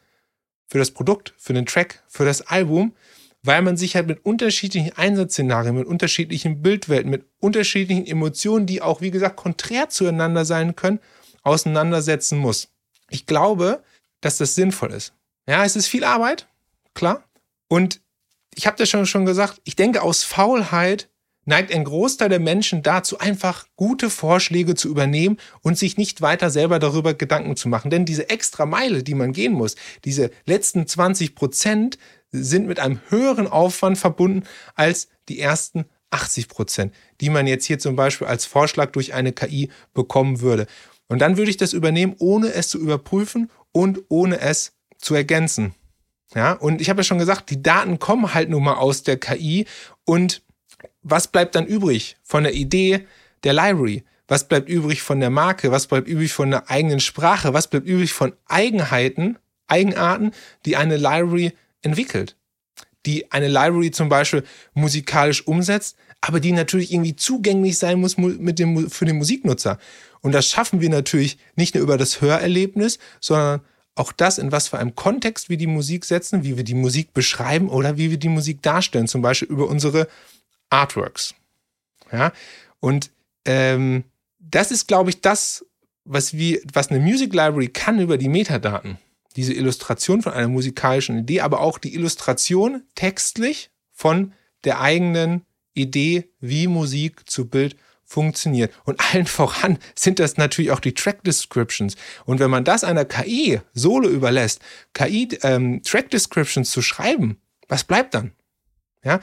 für 0.69 0.79
das 0.79 0.91
Produkt, 0.91 1.35
für 1.39 1.55
den 1.55 1.65
Track, 1.65 2.05
für 2.09 2.27
das 2.27 2.43
Album, 2.43 2.95
weil 3.43 3.63
man 3.63 3.79
sich 3.79 3.97
halt 3.97 4.07
mit 4.07 4.25
unterschiedlichen 4.25 4.93
Einsatzszenarien, 4.97 5.77
mit 5.77 5.87
unterschiedlichen 5.87 6.61
Bildwelten, 6.61 7.11
mit 7.11 7.25
unterschiedlichen 7.39 8.07
Emotionen, 8.07 8.67
die 8.67 8.83
auch, 8.83 9.01
wie 9.01 9.11
gesagt, 9.11 9.37
konträr 9.37 9.89
zueinander 9.89 10.45
sein 10.45 10.77
können, 10.77 11.01
auseinandersetzen 11.47 12.39
muss. 12.39 12.69
Ich 13.09 13.25
glaube, 13.25 13.83
dass 14.21 14.37
das 14.37 14.55
sinnvoll 14.55 14.93
ist. 14.93 15.13
Ja, 15.49 15.65
es 15.65 15.77
ist 15.77 15.87
viel 15.87 16.05
Arbeit, 16.05 16.49
klar. 16.93 17.23
Und 17.69 18.01
ich 18.55 18.67
habe 18.67 18.77
das 18.77 18.89
schon, 18.89 19.07
schon 19.07 19.27
gesagt, 19.27 19.61
ich 19.65 19.77
denke, 19.77 20.03
aus 20.03 20.25
Faulheit 20.25 21.09
neigt 21.45 21.73
ein 21.73 21.85
Großteil 21.85 22.29
der 22.29 22.41
Menschen 22.41 22.83
dazu, 22.83 23.21
einfach 23.21 23.67
gute 23.77 24.11
Vorschläge 24.11 24.75
zu 24.75 24.89
übernehmen 24.89 25.39
und 25.61 25.79
sich 25.79 25.97
nicht 25.97 26.21
weiter 26.21 26.51
selber 26.51 26.81
darüber 26.81 27.15
Gedanken 27.15 27.55
zu 27.55 27.69
machen. 27.69 27.91
Denn 27.91 28.05
diese 28.05 28.29
extra 28.29 28.67
Meile, 28.67 29.05
die 29.05 29.15
man 29.15 29.33
gehen 29.33 29.53
muss, 29.53 29.77
diese 30.05 30.33
letzten 30.47 30.89
20 30.89 31.37
Prozent 31.37 31.99
sind 32.33 32.67
mit 32.67 32.81
einem 32.81 33.01
höheren 33.09 33.47
Aufwand 33.47 33.99
verbunden 33.99 34.45
als 34.75 35.09
die 35.29 35.39
ersten 35.39 35.85
80 36.11 36.49
Prozent, 36.49 36.95
die 37.21 37.31
man 37.31 37.47
jetzt 37.47 37.67
hier 37.67 37.79
zum 37.79 37.95
Beispiel 37.95 38.27
als 38.27 38.47
Vorschlag 38.47 38.91
durch 38.91 39.15
eine 39.15 39.33
KI 39.33 39.71
bekommen 39.95 40.41
würde. 40.41 40.67
Und 41.09 41.21
dann 41.21 41.37
würde 41.37 41.51
ich 41.51 41.57
das 41.57 41.73
übernehmen, 41.73 42.17
ohne 42.19 42.53
es 42.53 42.69
zu 42.69 42.79
überprüfen 42.79 43.51
und 43.73 44.01
ohne 44.09 44.41
es 44.41 44.73
zu 44.99 45.15
ergänzen. 45.15 45.75
Ja, 46.35 46.53
und 46.53 46.81
ich 46.81 46.91
habe 46.91 47.01
ja 47.01 47.05
schon 47.05 47.19
gesagt, 47.19 47.51
die 47.51 47.63
Daten 47.63 47.99
kommen 47.99 48.35
halt 48.35 48.51
nun 48.51 48.65
mal 48.65 48.75
aus 48.75 49.05
der 49.05 49.17
KI 49.17 49.67
und 50.05 50.43
was 51.03 51.29
bleibt 51.29 51.55
dann 51.55 51.67
übrig 51.67 52.17
von 52.23 52.43
der 52.43 52.55
Idee 52.55 53.07
der 53.45 53.53
Library? 53.53 54.05
Was 54.29 54.49
bleibt 54.49 54.69
übrig 54.69 55.03
von 55.03 55.21
der 55.21 55.31
Marke? 55.31 55.71
Was 55.71 55.87
bleibt 55.87 56.09
übrig 56.09 56.33
von 56.33 56.51
der 56.51 56.69
eigenen 56.69 56.99
Sprache? 56.99 57.55
Was 57.55 57.69
bleibt 57.69 57.87
übrig 57.87 58.13
von 58.13 58.33
Eigenheiten, 58.47 59.39
Eigenarten, 59.69 60.33
die 60.65 60.77
eine 60.77 60.97
Library 60.97 61.53
entwickelt? 61.83 62.37
Die 63.07 63.31
eine 63.31 63.47
Library 63.47 63.93
zum 63.93 64.09
Beispiel 64.09 64.43
musikalisch 64.75 65.47
umsetzt, 65.47 65.97
aber 66.21 66.41
die 66.41 66.53
natürlich 66.53 66.93
irgendwie 66.93 67.17
zugänglich 67.17 67.79
sein 67.79 68.01
muss 68.01 68.17
mit 68.17 68.59
dem, 68.59 68.91
für 68.91 69.05
den 69.05 69.17
Musiknutzer. 69.17 69.79
Und 70.21 70.33
das 70.33 70.47
schaffen 70.47 70.81
wir 70.81 70.91
natürlich 70.91 71.39
nicht 71.55 71.75
nur 71.75 71.85
über 71.85 71.99
das 71.99 72.21
Hörerlebnis, 72.21 72.99
sondern 73.21 73.61
auch 73.95 74.13
das, 74.13 74.39
in 74.39 74.53
was 74.53 74.69
für 74.69 74.79
einem 74.79 74.95
Kontext 74.95 75.49
wir 75.49 75.57
die 75.57 75.67
Musik 75.67 76.05
setzen, 76.05 76.45
wie 76.45 76.57
wir 76.57 76.65
die 76.65 76.75
Musik 76.75 77.15
beschreiben 77.15 77.69
oder 77.69 77.97
wie 77.97 78.11
wir 78.11 78.19
die 78.19 78.29
Musik 78.29 78.63
darstellen, 78.63 79.09
zum 79.09 79.23
Beispiel 79.23 79.49
über 79.49 79.69
unsere 79.69 80.09
Artworks. 80.69 81.35
Ja, 82.13 82.33
und 82.81 83.11
ähm, 83.47 84.05
das 84.39 84.71
ist, 84.71 84.87
glaube 84.87 85.11
ich, 85.11 85.21
das, 85.23 85.65
was, 86.05 86.35
wir, 86.35 86.61
was 86.73 86.91
eine 86.91 87.01
Music 87.01 87.33
Library 87.33 87.69
kann 87.69 87.99
über 88.01 88.19
die 88.19 88.29
Metadaten. 88.29 88.99
Diese 89.35 89.55
Illustration 89.55 90.23
von 90.23 90.33
einer 90.33 90.49
musikalischen 90.49 91.19
Idee, 91.19 91.41
aber 91.41 91.61
auch 91.61 91.79
die 91.79 91.95
Illustration 91.95 92.83
textlich 92.95 93.71
von 93.93 94.33
der 94.65 94.81
eigenen 94.81 95.46
Idee, 95.77 96.31
wie 96.41 96.67
Musik 96.67 97.29
zu 97.29 97.49
Bild 97.49 97.77
funktioniert. 98.05 98.73
Und 98.85 99.01
allen 99.01 99.27
voran 99.27 99.79
sind 99.95 100.19
das 100.19 100.37
natürlich 100.37 100.71
auch 100.71 100.81
die 100.81 100.95
Track 100.95 101.25
Descriptions. 101.25 101.97
Und 102.25 102.39
wenn 102.39 102.51
man 102.51 102.65
das 102.65 102.85
einer 102.85 103.05
KI 103.05 103.61
solo 103.75 104.09
überlässt, 104.09 104.61
KI 104.95 105.29
ähm, 105.43 105.83
Track 105.83 106.11
Descriptions 106.11 106.71
zu 106.71 106.83
schreiben, 106.83 107.39
was 107.69 107.85
bleibt 107.85 108.15
dann? 108.15 108.33
Ja, 109.05 109.21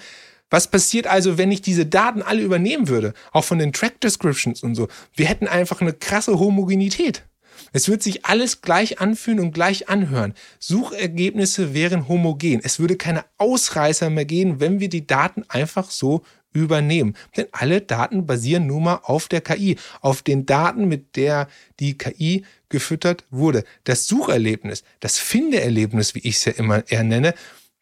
was 0.50 0.68
passiert 0.68 1.08
also, 1.08 1.38
wenn 1.38 1.52
ich 1.52 1.62
diese 1.62 1.86
Daten 1.86 2.22
alle 2.22 2.44
übernehmen 2.44 2.88
würde? 2.88 3.14
Auch 3.32 3.44
von 3.44 3.58
den 3.58 3.74
Track 3.74 4.00
Descriptions 4.02 4.62
und 4.62 4.76
so. 4.76 4.88
Wir 5.16 5.26
hätten 5.26 5.48
einfach 5.48 5.82
eine 5.82 5.94
krasse 5.94 6.38
Homogenität. 6.38 7.24
Es 7.72 7.90
wird 7.90 8.04
sich 8.04 8.26
alles 8.26 8.62
gleich 8.62 9.02
anfühlen 9.02 9.40
und 9.40 9.52
gleich 9.52 9.90
anhören. 9.90 10.36
Suchergebnisse 10.60 11.74
wären 11.74 12.08
homogen. 12.08 12.62
Es 12.64 12.80
würde 12.80 12.98
keine 12.98 13.26
Ausreißer 13.38 14.12
mehr 14.12 14.26
gehen, 14.26 14.60
wenn 14.60 14.80
wir 14.80 14.90
die 14.90 15.08
Daten 15.08 15.44
einfach 15.50 15.90
so 15.90 16.24
übernehmen. 16.54 17.16
Denn 17.36 17.48
alle 17.52 17.82
Daten 17.82 18.26
basieren 18.26 18.68
nun 18.68 18.84
mal 18.84 19.00
auf 19.04 19.28
der 19.28 19.42
KI, 19.42 19.78
auf 20.02 20.22
den 20.22 20.46
Daten, 20.46 20.88
mit 20.88 21.16
der 21.16 21.48
die 21.80 21.98
KI 21.98 22.46
gefüttert 22.70 23.26
wurde. 23.30 23.64
Das 23.84 24.08
Sucherlebnis, 24.08 24.84
das 25.00 25.20
Findeerlebnis, 25.20 26.16
wie 26.16 26.20
ich 26.20 26.38
es 26.38 26.46
ja 26.46 26.54
immer 26.54 26.90
eher 26.90 27.04
nenne, 27.04 27.34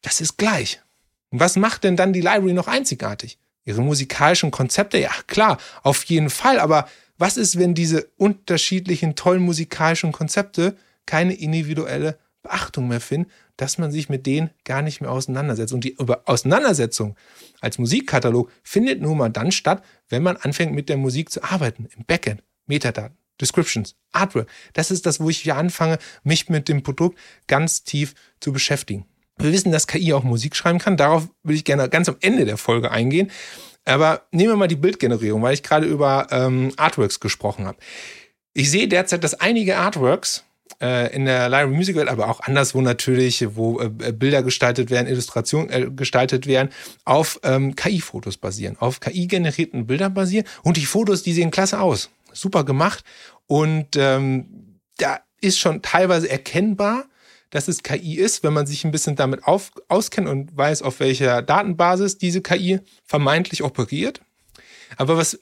das 0.02 0.22
ist 0.22 0.38
gleich. 0.38 0.82
Und 1.30 1.40
was 1.40 1.56
macht 1.56 1.84
denn 1.84 1.96
dann 1.96 2.14
die 2.14 2.22
Library 2.22 2.54
noch 2.54 2.68
einzigartig? 2.68 3.38
Ihre 3.64 3.82
musikalischen 3.82 4.52
Konzepte, 4.52 4.98
ja 4.98 5.12
klar, 5.28 5.58
auf 5.84 6.04
jeden 6.06 6.30
Fall, 6.30 6.60
aber 6.60 6.90
was 7.18 7.38
ist, 7.38 7.60
wenn 7.60 7.76
diese 7.76 8.10
unterschiedlichen 8.18 9.16
tollen 9.16 9.44
musikalischen 9.44 10.12
Konzepte 10.12 10.76
keine 11.06 11.34
individuelle 11.36 12.18
Beachtung 12.42 12.88
mehr 12.88 13.02
finden, 13.02 13.30
dass 13.62 13.78
man 13.78 13.92
sich 13.92 14.10
mit 14.10 14.26
denen 14.26 14.50
gar 14.66 14.82
nicht 14.82 15.02
mehr 15.02 15.12
auseinandersetzt. 15.12 15.72
Und 15.72 15.84
die 15.84 15.96
Auseinandersetzung 16.00 17.16
als 17.60 17.78
Musikkatalog 17.78 18.52
findet 18.64 19.04
nun 19.04 19.20
mal 19.20 19.30
dann 19.30 19.52
statt, 19.52 19.84
wenn 20.10 20.24
man 20.24 20.36
anfängt 20.36 20.74
mit 20.74 20.90
der 20.90 20.98
Musik 20.98 21.30
zu 21.30 21.44
arbeiten, 21.44 21.88
im 21.96 22.04
Backend, 22.06 22.42
Metadaten, 22.66 23.16
Descriptions, 23.40 23.96
Artwork. 24.14 24.50
Das 24.74 24.90
ist 24.90 25.06
das, 25.06 25.20
wo 25.20 25.30
ich 25.30 25.38
hier 25.38 25.58
anfange, 25.58 26.00
mich 26.24 26.50
mit 26.50 26.70
dem 26.70 26.82
Produkt 26.82 27.20
ganz 27.46 27.84
tief 27.84 28.16
zu 28.40 28.52
beschäftigen. 28.52 29.06
Wir 29.38 29.52
wissen, 29.52 29.72
dass 29.72 29.86
KI 29.86 30.12
auch 30.14 30.24
Musik 30.24 30.56
schreiben 30.56 30.80
kann. 30.80 30.98
Darauf 30.98 31.30
will 31.44 31.56
ich 31.56 31.64
gerne 31.64 31.88
ganz 31.88 32.10
am 32.10 32.18
Ende 32.20 32.46
der 32.46 32.58
Folge 32.58 32.90
eingehen. 32.90 33.30
Aber 33.86 34.24
nehmen 34.32 34.54
wir 34.54 34.58
mal 34.58 34.70
die 34.70 34.76
Bildgenerierung, 34.76 35.44
weil 35.44 35.54
ich 35.54 35.62
gerade 35.62 35.86
über 35.86 36.30
ähm, 36.32 36.74
Artworks 36.78 37.20
gesprochen 37.20 37.68
habe. 37.68 37.78
Ich 38.56 38.72
sehe 38.72 38.88
derzeit, 38.88 39.24
dass 39.24 39.36
einige 39.36 39.78
Artworks 39.78 40.46
äh, 40.82 41.14
in 41.14 41.26
der 41.26 41.48
Library 41.50 41.76
Music 41.76 41.96
Welt, 41.96 42.10
aber 42.10 42.30
auch 42.30 42.42
anderswo 42.42 42.82
natürlich, 42.82 43.56
wo 43.56 43.80
äh, 43.80 43.90
Bilder 44.12 44.44
gestaltet 44.44 44.90
werden, 44.90 45.08
Illustrationen 45.08 45.70
äh, 45.70 45.90
gestaltet 45.92 46.48
werden, 46.48 46.70
auf 47.06 47.40
ähm, 47.44 47.76
KI-Fotos 47.76 48.38
basieren, 48.38 48.78
auf 48.80 49.00
KI-generierten 49.00 49.86
Bildern 49.86 50.14
basieren. 50.14 50.46
Und 50.64 50.78
die 50.78 50.86
Fotos, 50.86 51.24
die 51.24 51.34
sehen 51.34 51.52
klasse 51.52 51.80
aus. 51.80 52.10
Super 52.34 52.64
gemacht. 52.64 53.04
Und 53.48 53.96
ähm, 53.96 54.80
da 54.98 55.20
ist 55.40 55.60
schon 55.60 55.82
teilweise 55.82 56.30
erkennbar, 56.30 57.06
dass 57.52 57.68
es 57.68 57.84
KI 57.84 58.16
ist, 58.16 58.44
wenn 58.44 58.54
man 58.54 58.66
sich 58.66 58.86
ein 58.86 58.92
bisschen 58.92 59.16
damit 59.16 59.44
auf, 59.44 59.72
auskennt 59.90 60.28
und 60.28 60.56
weiß, 60.56 60.82
auf 60.82 61.00
welcher 61.00 61.42
Datenbasis 61.42 62.18
diese 62.18 62.42
KI 62.42 62.80
vermeintlich 63.06 63.64
operiert. 63.64 64.22
Aber 64.98 65.18
was 65.18 65.40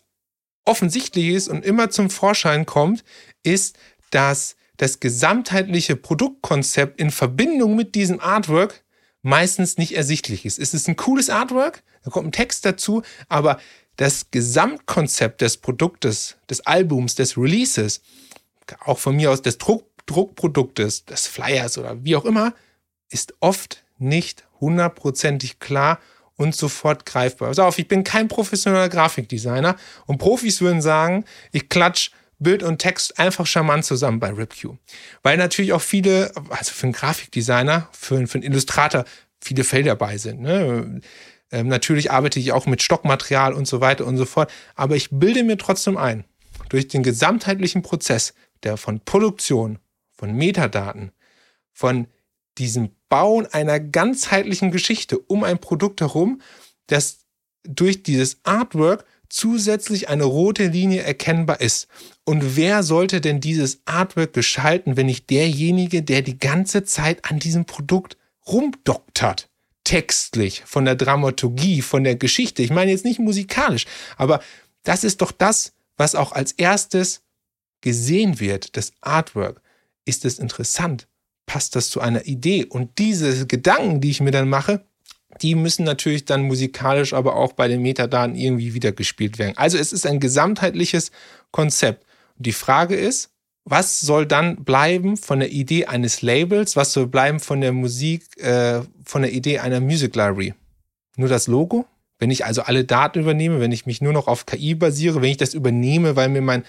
offensichtlich 0.65 1.29
ist 1.29 1.48
und 1.48 1.63
immer 1.63 1.89
zum 1.89 2.10
Vorschein 2.10 2.65
kommt, 2.65 3.03
ist, 3.43 3.77
dass 4.12 4.55
das 4.80 5.02
gesamtheitliche 5.02 5.98
Produktkonzept 5.98 7.00
in 7.00 7.12
Verbindung 7.12 7.76
mit 7.76 7.96
diesem 7.96 8.22
Artwork 8.22 8.84
meistens 9.22 9.78
nicht 9.78 9.94
ersichtlich 9.94 10.46
ist. 10.46 10.58
Es 10.58 10.74
ist 10.74 10.88
ein 10.88 10.96
cooles 10.96 11.30
Artwork, 11.30 11.84
da 12.04 12.10
kommt 12.10 12.30
ein 12.30 12.32
Text 12.32 12.66
dazu, 12.66 13.04
aber 13.28 13.60
das 13.98 14.32
Gesamtkonzept 14.32 15.42
des 15.42 15.58
Produktes, 15.58 16.38
des 16.50 16.62
Albums, 16.62 17.16
des 17.16 17.38
Releases, 17.38 18.02
auch 18.86 18.98
von 18.98 19.18
mir 19.18 19.32
aus 19.32 19.42
des 19.42 19.58
Druck 19.58 19.86
Druckproduktes, 20.06 21.06
des 21.06 21.28
Flyers 21.28 21.78
oder 21.78 22.04
wie 22.04 22.16
auch 22.16 22.26
immer, 22.26 22.56
ist 23.10 23.36
oft 23.42 23.84
nicht 24.00 24.48
hundertprozentig 24.60 25.60
klar 25.60 26.00
und 26.36 26.56
sofort 26.56 27.06
greifbar. 27.06 27.50
Pass 27.50 27.60
auf, 27.60 27.78
ich 27.78 27.88
bin 27.88 28.04
kein 28.04 28.28
professioneller 28.28 28.90
Grafikdesigner 28.90 29.76
und 30.08 30.18
Profis 30.18 30.62
würden 30.62 30.82
sagen, 30.82 31.26
ich 31.52 31.70
klatsch 31.70 32.10
Bild 32.39 32.63
und 32.63 32.79
Text 32.79 33.19
einfach 33.19 33.46
charmant 33.46 33.86
zusammen 33.86 34.19
bei 34.19 34.29
RipQ. 34.29 34.77
Weil 35.24 35.38
natürlich 35.38 35.74
auch 35.74 35.81
viele, 35.81 36.31
also 36.50 36.72
für 36.74 36.84
einen 36.84 36.93
Grafikdesigner, 36.93 37.89
für, 37.91 38.25
für 38.27 38.36
einen 38.36 38.43
Illustrator, 38.43 39.05
viele 39.41 39.63
Felder 39.63 39.91
dabei 39.91 40.17
sind. 40.17 40.41
Ne? 40.41 41.01
Ähm, 41.51 41.67
natürlich 41.67 42.12
arbeite 42.12 42.39
ich 42.39 42.51
auch 42.51 42.65
mit 42.65 42.81
Stockmaterial 42.81 43.53
und 43.53 43.67
so 43.67 43.81
weiter 43.81 44.05
und 44.05 44.17
so 44.17 44.25
fort. 44.25 44.51
Aber 44.75 44.96
ich 44.96 45.10
bilde 45.12 45.43
mir 45.43 45.58
trotzdem 45.58 45.98
ein, 45.98 46.25
durch 46.69 46.88
den 46.88 47.03
gesamtheitlichen 47.03 47.81
Prozess 47.81 48.34
der 48.63 48.77
von 48.77 49.00
Produktion, 49.01 49.79
von 50.13 50.34
Metadaten, 50.34 51.12
von 51.72 52.08
diesem 52.58 52.91
Bauen 53.08 53.48
einer 53.48 53.79
ganzheitlichen 53.79 54.72
Geschichte 54.72 55.17
um 55.17 55.43
ein 55.43 55.60
Produkt 55.60 56.01
herum, 56.01 56.41
das 56.88 57.25
durch 57.63 58.03
dieses 58.03 58.39
Artwork 58.43 59.05
zusätzlich 59.30 60.10
eine 60.10 60.24
rote 60.24 60.68
Linie 60.68 61.04
erkennbar 61.04 61.62
ist. 61.62 61.88
Und 62.26 62.56
wer 62.56 62.84
sollte 62.84 63.22
denn 63.22 63.40
dieses 63.40 63.82
Artwork 63.86 64.34
gestalten, 64.34 64.98
wenn 64.98 65.06
nicht 65.06 65.30
derjenige, 65.30 66.04
der 66.04 66.22
die 66.22 66.38
ganze 66.38 66.84
Zeit 66.84 67.26
an 67.26 67.40
diesem 67.40 67.66
Produkt 67.66 68.18
rumdoktert? 68.48 69.50
Textlich, 69.84 70.64
von 70.66 70.86
der 70.86 70.96
Dramaturgie, 70.96 71.82
von 71.82 72.04
der 72.04 72.16
Geschichte. 72.16 72.62
Ich 72.62 72.70
meine 72.70 72.92
jetzt 72.92 73.06
nicht 73.06 73.20
musikalisch, 73.20 73.86
aber 74.18 74.42
das 74.84 75.04
ist 75.04 75.22
doch 75.22 75.32
das, 75.32 75.74
was 75.98 76.16
auch 76.16 76.32
als 76.32 76.52
erstes 76.52 77.22
gesehen 77.82 78.40
wird, 78.40 78.78
das 78.78 78.94
Artwork. 79.02 79.62
Ist 80.06 80.26
es 80.26 80.40
interessant? 80.40 81.08
Passt 81.46 81.76
das 81.76 81.90
zu 81.90 82.02
einer 82.02 82.26
Idee? 82.26 82.66
Und 82.66 83.00
diese 83.00 83.48
Gedanken, 83.48 84.02
die 84.02 84.12
ich 84.12 84.22
mir 84.22 84.32
dann 84.32 84.50
mache, 84.50 84.86
die 85.42 85.56
müssen 85.56 85.86
natürlich 85.86 86.26
dann 86.26 86.44
musikalisch, 86.44 87.14
aber 87.14 87.36
auch 87.36 87.54
bei 87.54 87.68
den 87.68 87.82
Metadaten 87.82 88.36
irgendwie 88.36 88.74
wiedergespielt 88.74 89.38
werden. 89.38 89.58
Also 89.58 89.78
es 89.78 89.94
ist 89.94 90.06
ein 90.06 90.20
gesamtheitliches 90.20 91.12
Konzept. 91.52 92.06
Die 92.38 92.52
Frage 92.52 92.96
ist, 92.96 93.30
was 93.66 94.00
soll 94.00 94.26
dann 94.26 94.64
bleiben 94.64 95.18
von 95.18 95.40
der 95.40 95.52
Idee 95.52 95.86
eines 95.86 96.22
Labels? 96.22 96.76
Was 96.76 96.94
soll 96.94 97.08
bleiben 97.08 97.40
von 97.40 97.62
der 97.62 97.72
Musik, 97.72 98.26
äh, 98.42 98.82
von 99.06 99.22
der 99.22 99.32
Idee 99.32 99.60
einer 99.60 99.80
Music 99.80 100.16
Library? 100.16 100.56
Nur 101.18 101.30
das 101.30 101.48
Logo? 101.48 101.86
Wenn 102.18 102.32
ich 102.32 102.46
also 102.46 102.64
alle 102.64 102.84
Daten 102.84 103.20
übernehme, 103.20 103.60
wenn 103.60 103.72
ich 103.72 103.86
mich 103.86 104.02
nur 104.02 104.14
noch 104.14 104.28
auf 104.28 104.46
KI 104.46 104.74
basiere, 104.76 105.22
wenn 105.22 105.32
ich 105.32 105.38
das 105.38 105.54
übernehme, 105.54 106.16
weil 106.16 106.30
mir 106.30 106.42
mein 106.42 106.64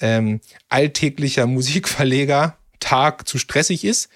ähm, 0.00 0.40
alltäglicher 0.68 1.46
Musikverleger 1.46 2.58
Tag 2.80 3.26
zu 3.26 3.38
stressig 3.38 3.84
ist. 3.84 4.08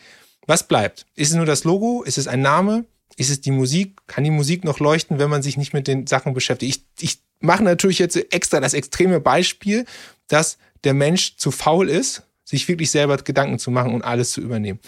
Was 0.47 0.69
bleibt? 0.69 1.07
Ist 1.15 1.31
es 1.31 1.37
nur 1.37 1.47
das 1.47 1.65
Logo? 1.65 2.03
Ist 2.03 2.19
es 2.19 2.29
ein 2.29 2.43
Name? 2.43 2.85
Ist 3.17 3.31
es 3.31 3.41
die 3.41 3.51
Musik? 3.51 3.97
Kann 4.07 4.25
die 4.25 4.31
Musik 4.31 4.65
noch 4.65 4.81
leuchten, 4.81 5.19
wenn 5.19 5.31
man 5.31 5.43
sich 5.43 5.57
nicht 5.57 5.73
mit 5.73 5.87
den 5.87 6.07
Sachen 6.07 6.35
beschäftigt? 6.35 6.85
Ich, 6.99 7.05
ich 7.11 7.19
mache 7.41 7.63
natürlich 7.63 7.99
jetzt 7.99 8.17
extra 8.33 8.61
das 8.61 8.75
extreme 8.75 9.21
Beispiel, 9.21 9.87
dass 10.29 10.59
der 10.85 10.95
Mensch 10.95 11.37
zu 11.37 11.51
faul 11.51 11.89
ist, 11.89 12.23
sich 12.45 12.69
wirklich 12.69 12.91
selber 12.91 13.17
Gedanken 13.17 13.59
zu 13.59 13.71
machen 13.71 13.95
und 13.95 14.03
alles 14.03 14.31
zu 14.33 14.41
übernehmen. 14.41 14.79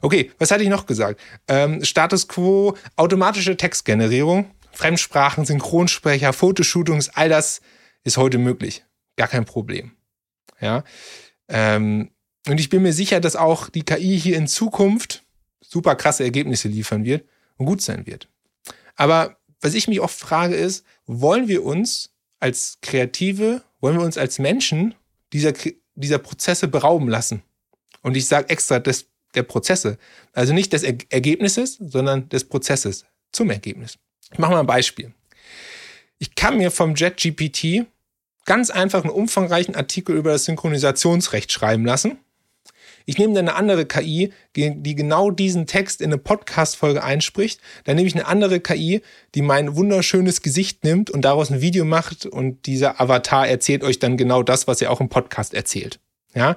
Okay, 0.00 0.30
was 0.38 0.50
hatte 0.50 0.62
ich 0.62 0.68
noch 0.68 0.86
gesagt? 0.86 1.20
Ähm, 1.48 1.84
Status 1.84 2.28
quo, 2.28 2.76
automatische 2.96 3.56
Textgenerierung, 3.56 4.50
Fremdsprachen, 4.72 5.46
Synchronsprecher, 5.46 6.32
Fotoshootings, 6.32 7.08
all 7.10 7.28
das 7.28 7.60
ist 8.04 8.18
heute 8.18 8.38
möglich. 8.38 8.84
Gar 9.16 9.28
kein 9.28 9.46
Problem. 9.46 9.92
Ja. 10.60 10.84
Ähm, 11.48 12.10
und 12.48 12.60
ich 12.60 12.68
bin 12.68 12.82
mir 12.82 12.92
sicher, 12.92 13.20
dass 13.20 13.34
auch 13.34 13.70
die 13.70 13.82
KI 13.82 14.20
hier 14.20 14.36
in 14.36 14.46
Zukunft 14.46 15.24
super 15.60 15.96
krasse 15.96 16.22
Ergebnisse 16.22 16.68
liefern 16.68 17.04
wird 17.04 17.24
und 17.56 17.66
gut 17.66 17.82
sein 17.82 18.06
wird. 18.06 18.28
Aber 18.94 19.36
was 19.60 19.74
ich 19.74 19.88
mich 19.88 20.00
oft 20.00 20.18
frage 20.18 20.54
ist, 20.54 20.84
wollen 21.06 21.48
wir 21.48 21.64
uns 21.64 22.10
als 22.38 22.78
Kreative, 22.82 23.62
wollen 23.80 23.98
wir 23.98 24.04
uns 24.04 24.18
als 24.18 24.38
Menschen 24.38 24.94
dieser, 25.32 25.52
dieser 25.94 26.18
Prozesse 26.18 26.68
berauben 26.68 27.08
lassen? 27.08 27.42
Und 28.02 28.16
ich 28.16 28.26
sage 28.26 28.48
extra 28.50 28.78
des, 28.78 29.06
der 29.34 29.42
Prozesse. 29.42 29.98
Also 30.32 30.52
nicht 30.52 30.72
des 30.72 30.82
er 30.82 30.96
Ergebnisses, 31.10 31.78
sondern 31.80 32.28
des 32.28 32.44
Prozesses 32.44 33.04
zum 33.32 33.50
Ergebnis. 33.50 33.98
Ich 34.32 34.38
mache 34.38 34.52
mal 34.52 34.60
ein 34.60 34.66
Beispiel. 34.66 35.12
Ich 36.18 36.34
kann 36.34 36.56
mir 36.56 36.70
vom 36.70 36.94
JetGPT 36.94 37.86
ganz 38.44 38.70
einfach 38.70 39.02
einen 39.02 39.12
umfangreichen 39.12 39.74
Artikel 39.74 40.16
über 40.16 40.32
das 40.32 40.44
Synchronisationsrecht 40.44 41.52
schreiben 41.52 41.84
lassen. 41.84 42.18
Ich 43.08 43.18
nehme 43.18 43.34
dann 43.34 43.48
eine 43.48 43.56
andere 43.56 43.86
KI, 43.86 44.32
die 44.56 44.94
genau 44.96 45.30
diesen 45.30 45.66
Text 45.66 46.00
in 46.00 46.12
eine 46.12 46.18
Podcast-Folge 46.18 47.02
einspricht. 47.04 47.60
Dann 47.84 47.94
nehme 47.94 48.08
ich 48.08 48.14
eine 48.14 48.26
andere 48.26 48.58
KI, 48.58 49.00
die 49.34 49.42
mein 49.42 49.76
wunderschönes 49.76 50.42
Gesicht 50.42 50.82
nimmt 50.82 51.08
und 51.08 51.22
daraus 51.22 51.50
ein 51.50 51.60
Video 51.60 51.84
macht 51.84 52.26
und 52.26 52.66
dieser 52.66 53.00
Avatar 53.00 53.46
erzählt 53.46 53.84
euch 53.84 54.00
dann 54.00 54.16
genau 54.16 54.42
das, 54.42 54.66
was 54.66 54.82
er 54.82 54.90
auch 54.90 55.00
im 55.00 55.08
Podcast 55.08 55.54
erzählt. 55.54 56.00
Ja, 56.34 56.56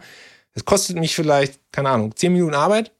das 0.56 0.66
kostet 0.66 0.98
mich 0.98 1.16
vielleicht, 1.16 1.60
keine 1.72 1.90
Ahnung, 1.90 2.16
zehn 2.16 2.34
Minuten 2.34 2.56
Arbeit. 2.56 2.92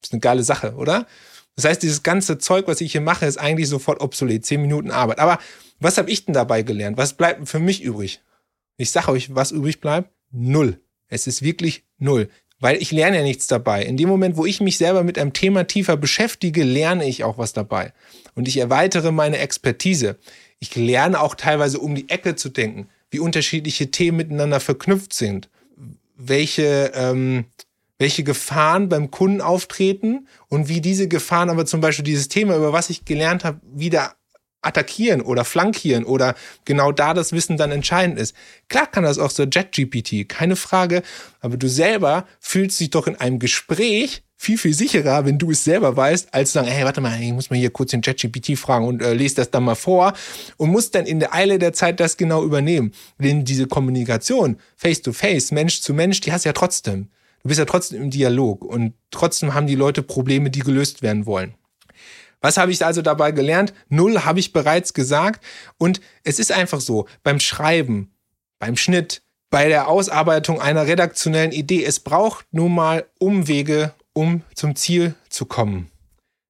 Das 0.00 0.08
ist 0.08 0.12
eine 0.12 0.20
geile 0.20 0.42
Sache, 0.42 0.74
oder? 0.74 1.06
Das 1.54 1.64
heißt, 1.64 1.82
dieses 1.82 2.02
ganze 2.02 2.38
Zeug, 2.38 2.66
was 2.66 2.80
ich 2.80 2.92
hier 2.92 3.00
mache, 3.00 3.24
ist 3.24 3.38
eigentlich 3.38 3.68
sofort 3.68 4.00
obsolet. 4.00 4.44
Zehn 4.44 4.60
Minuten 4.60 4.90
Arbeit. 4.90 5.20
Aber 5.20 5.38
was 5.78 5.96
habe 5.96 6.10
ich 6.10 6.24
denn 6.24 6.34
dabei 6.34 6.62
gelernt? 6.62 6.98
Was 6.98 7.14
bleibt 7.14 7.48
für 7.48 7.60
mich 7.60 7.82
übrig? 7.82 8.20
Ich 8.76 8.90
sage 8.90 9.12
euch, 9.12 9.34
was 9.34 9.52
übrig 9.52 9.80
bleibt? 9.80 10.10
Null. 10.32 10.80
Es 11.08 11.26
ist 11.26 11.40
wirklich 11.40 11.84
null. 11.98 12.28
Weil 12.58 12.80
ich 12.80 12.90
lerne 12.90 13.18
ja 13.18 13.22
nichts 13.22 13.46
dabei. 13.46 13.84
In 13.84 13.96
dem 13.96 14.08
Moment, 14.08 14.36
wo 14.36 14.46
ich 14.46 14.60
mich 14.60 14.78
selber 14.78 15.02
mit 15.02 15.18
einem 15.18 15.32
Thema 15.32 15.64
tiefer 15.64 15.96
beschäftige, 15.96 16.64
lerne 16.64 17.06
ich 17.06 17.22
auch 17.22 17.36
was 17.36 17.52
dabei. 17.52 17.92
Und 18.34 18.48
ich 18.48 18.56
erweitere 18.56 19.12
meine 19.12 19.38
Expertise. 19.38 20.16
Ich 20.58 20.74
lerne 20.74 21.20
auch 21.20 21.34
teilweise 21.34 21.78
um 21.78 21.94
die 21.94 22.08
Ecke 22.08 22.34
zu 22.34 22.48
denken, 22.48 22.88
wie 23.10 23.18
unterschiedliche 23.18 23.90
Themen 23.90 24.16
miteinander 24.16 24.60
verknüpft 24.60 25.12
sind, 25.12 25.50
welche, 26.16 26.92
ähm, 26.94 27.44
welche 27.98 28.24
Gefahren 28.24 28.88
beim 28.88 29.10
Kunden 29.10 29.42
auftreten 29.42 30.26
und 30.48 30.68
wie 30.68 30.80
diese 30.80 31.08
Gefahren 31.08 31.50
aber 31.50 31.66
zum 31.66 31.82
Beispiel 31.82 32.04
dieses 32.04 32.28
Thema, 32.28 32.56
über 32.56 32.72
was 32.72 32.88
ich 32.88 33.04
gelernt 33.04 33.44
habe, 33.44 33.60
wieder 33.62 34.14
attackieren 34.66 35.20
oder 35.20 35.44
flankieren 35.44 36.04
oder 36.04 36.34
genau 36.64 36.92
da 36.92 37.14
das 37.14 37.32
Wissen 37.32 37.56
dann 37.56 37.72
entscheidend 37.72 38.18
ist. 38.18 38.34
Klar 38.68 38.86
kann 38.86 39.04
das 39.04 39.18
auch 39.18 39.30
so 39.30 39.44
JetGPT, 39.44 40.28
keine 40.28 40.56
Frage, 40.56 41.02
aber 41.40 41.56
du 41.56 41.68
selber 41.68 42.26
fühlst 42.40 42.80
dich 42.80 42.90
doch 42.90 43.06
in 43.06 43.16
einem 43.16 43.38
Gespräch 43.38 44.22
viel, 44.38 44.58
viel 44.58 44.74
sicherer, 44.74 45.24
wenn 45.24 45.38
du 45.38 45.50
es 45.50 45.64
selber 45.64 45.96
weißt, 45.96 46.34
als 46.34 46.50
zu 46.50 46.58
sagen, 46.58 46.68
hey, 46.68 46.84
warte 46.84 47.00
mal, 47.00 47.20
ich 47.20 47.32
muss 47.32 47.50
mal 47.50 47.56
hier 47.58 47.70
kurz 47.70 47.92
den 47.92 48.02
JetGPT 48.02 48.58
fragen 48.58 48.86
und 48.86 49.02
äh, 49.02 49.14
lese 49.14 49.36
das 49.36 49.50
dann 49.50 49.64
mal 49.64 49.74
vor 49.74 50.12
und 50.58 50.70
musst 50.70 50.94
dann 50.94 51.06
in 51.06 51.20
der 51.20 51.34
Eile 51.34 51.58
der 51.58 51.72
Zeit 51.72 52.00
das 52.00 52.16
genau 52.16 52.44
übernehmen. 52.44 52.92
Denn 53.18 53.44
diese 53.44 53.66
Kommunikation, 53.66 54.58
face 54.76 55.00
to 55.00 55.12
face, 55.12 55.52
Mensch 55.52 55.80
zu 55.80 55.94
Mensch, 55.94 56.20
die 56.20 56.32
hast 56.32 56.44
du 56.44 56.50
ja 56.50 56.52
trotzdem. 56.52 57.08
Du 57.42 57.48
bist 57.48 57.58
ja 57.58 57.64
trotzdem 57.64 58.02
im 58.02 58.10
Dialog 58.10 58.64
und 58.64 58.92
trotzdem 59.10 59.54
haben 59.54 59.66
die 59.66 59.74
Leute 59.74 60.02
Probleme, 60.02 60.50
die 60.50 60.60
gelöst 60.60 61.02
werden 61.02 61.26
wollen. 61.26 61.54
Was 62.46 62.58
habe 62.58 62.70
ich 62.70 62.86
also 62.86 63.02
dabei 63.02 63.32
gelernt? 63.32 63.74
Null 63.88 64.20
habe 64.20 64.38
ich 64.38 64.52
bereits 64.52 64.94
gesagt. 64.94 65.44
Und 65.78 66.00
es 66.22 66.38
ist 66.38 66.52
einfach 66.52 66.80
so, 66.80 67.08
beim 67.24 67.40
Schreiben, 67.40 68.12
beim 68.60 68.76
Schnitt, 68.76 69.22
bei 69.50 69.66
der 69.66 69.88
Ausarbeitung 69.88 70.60
einer 70.60 70.86
redaktionellen 70.86 71.50
Idee, 71.50 71.84
es 71.84 71.98
braucht 71.98 72.46
nun 72.52 72.72
mal 72.72 73.04
Umwege, 73.18 73.94
um 74.12 74.42
zum 74.54 74.76
Ziel 74.76 75.16
zu 75.28 75.46
kommen. 75.46 75.90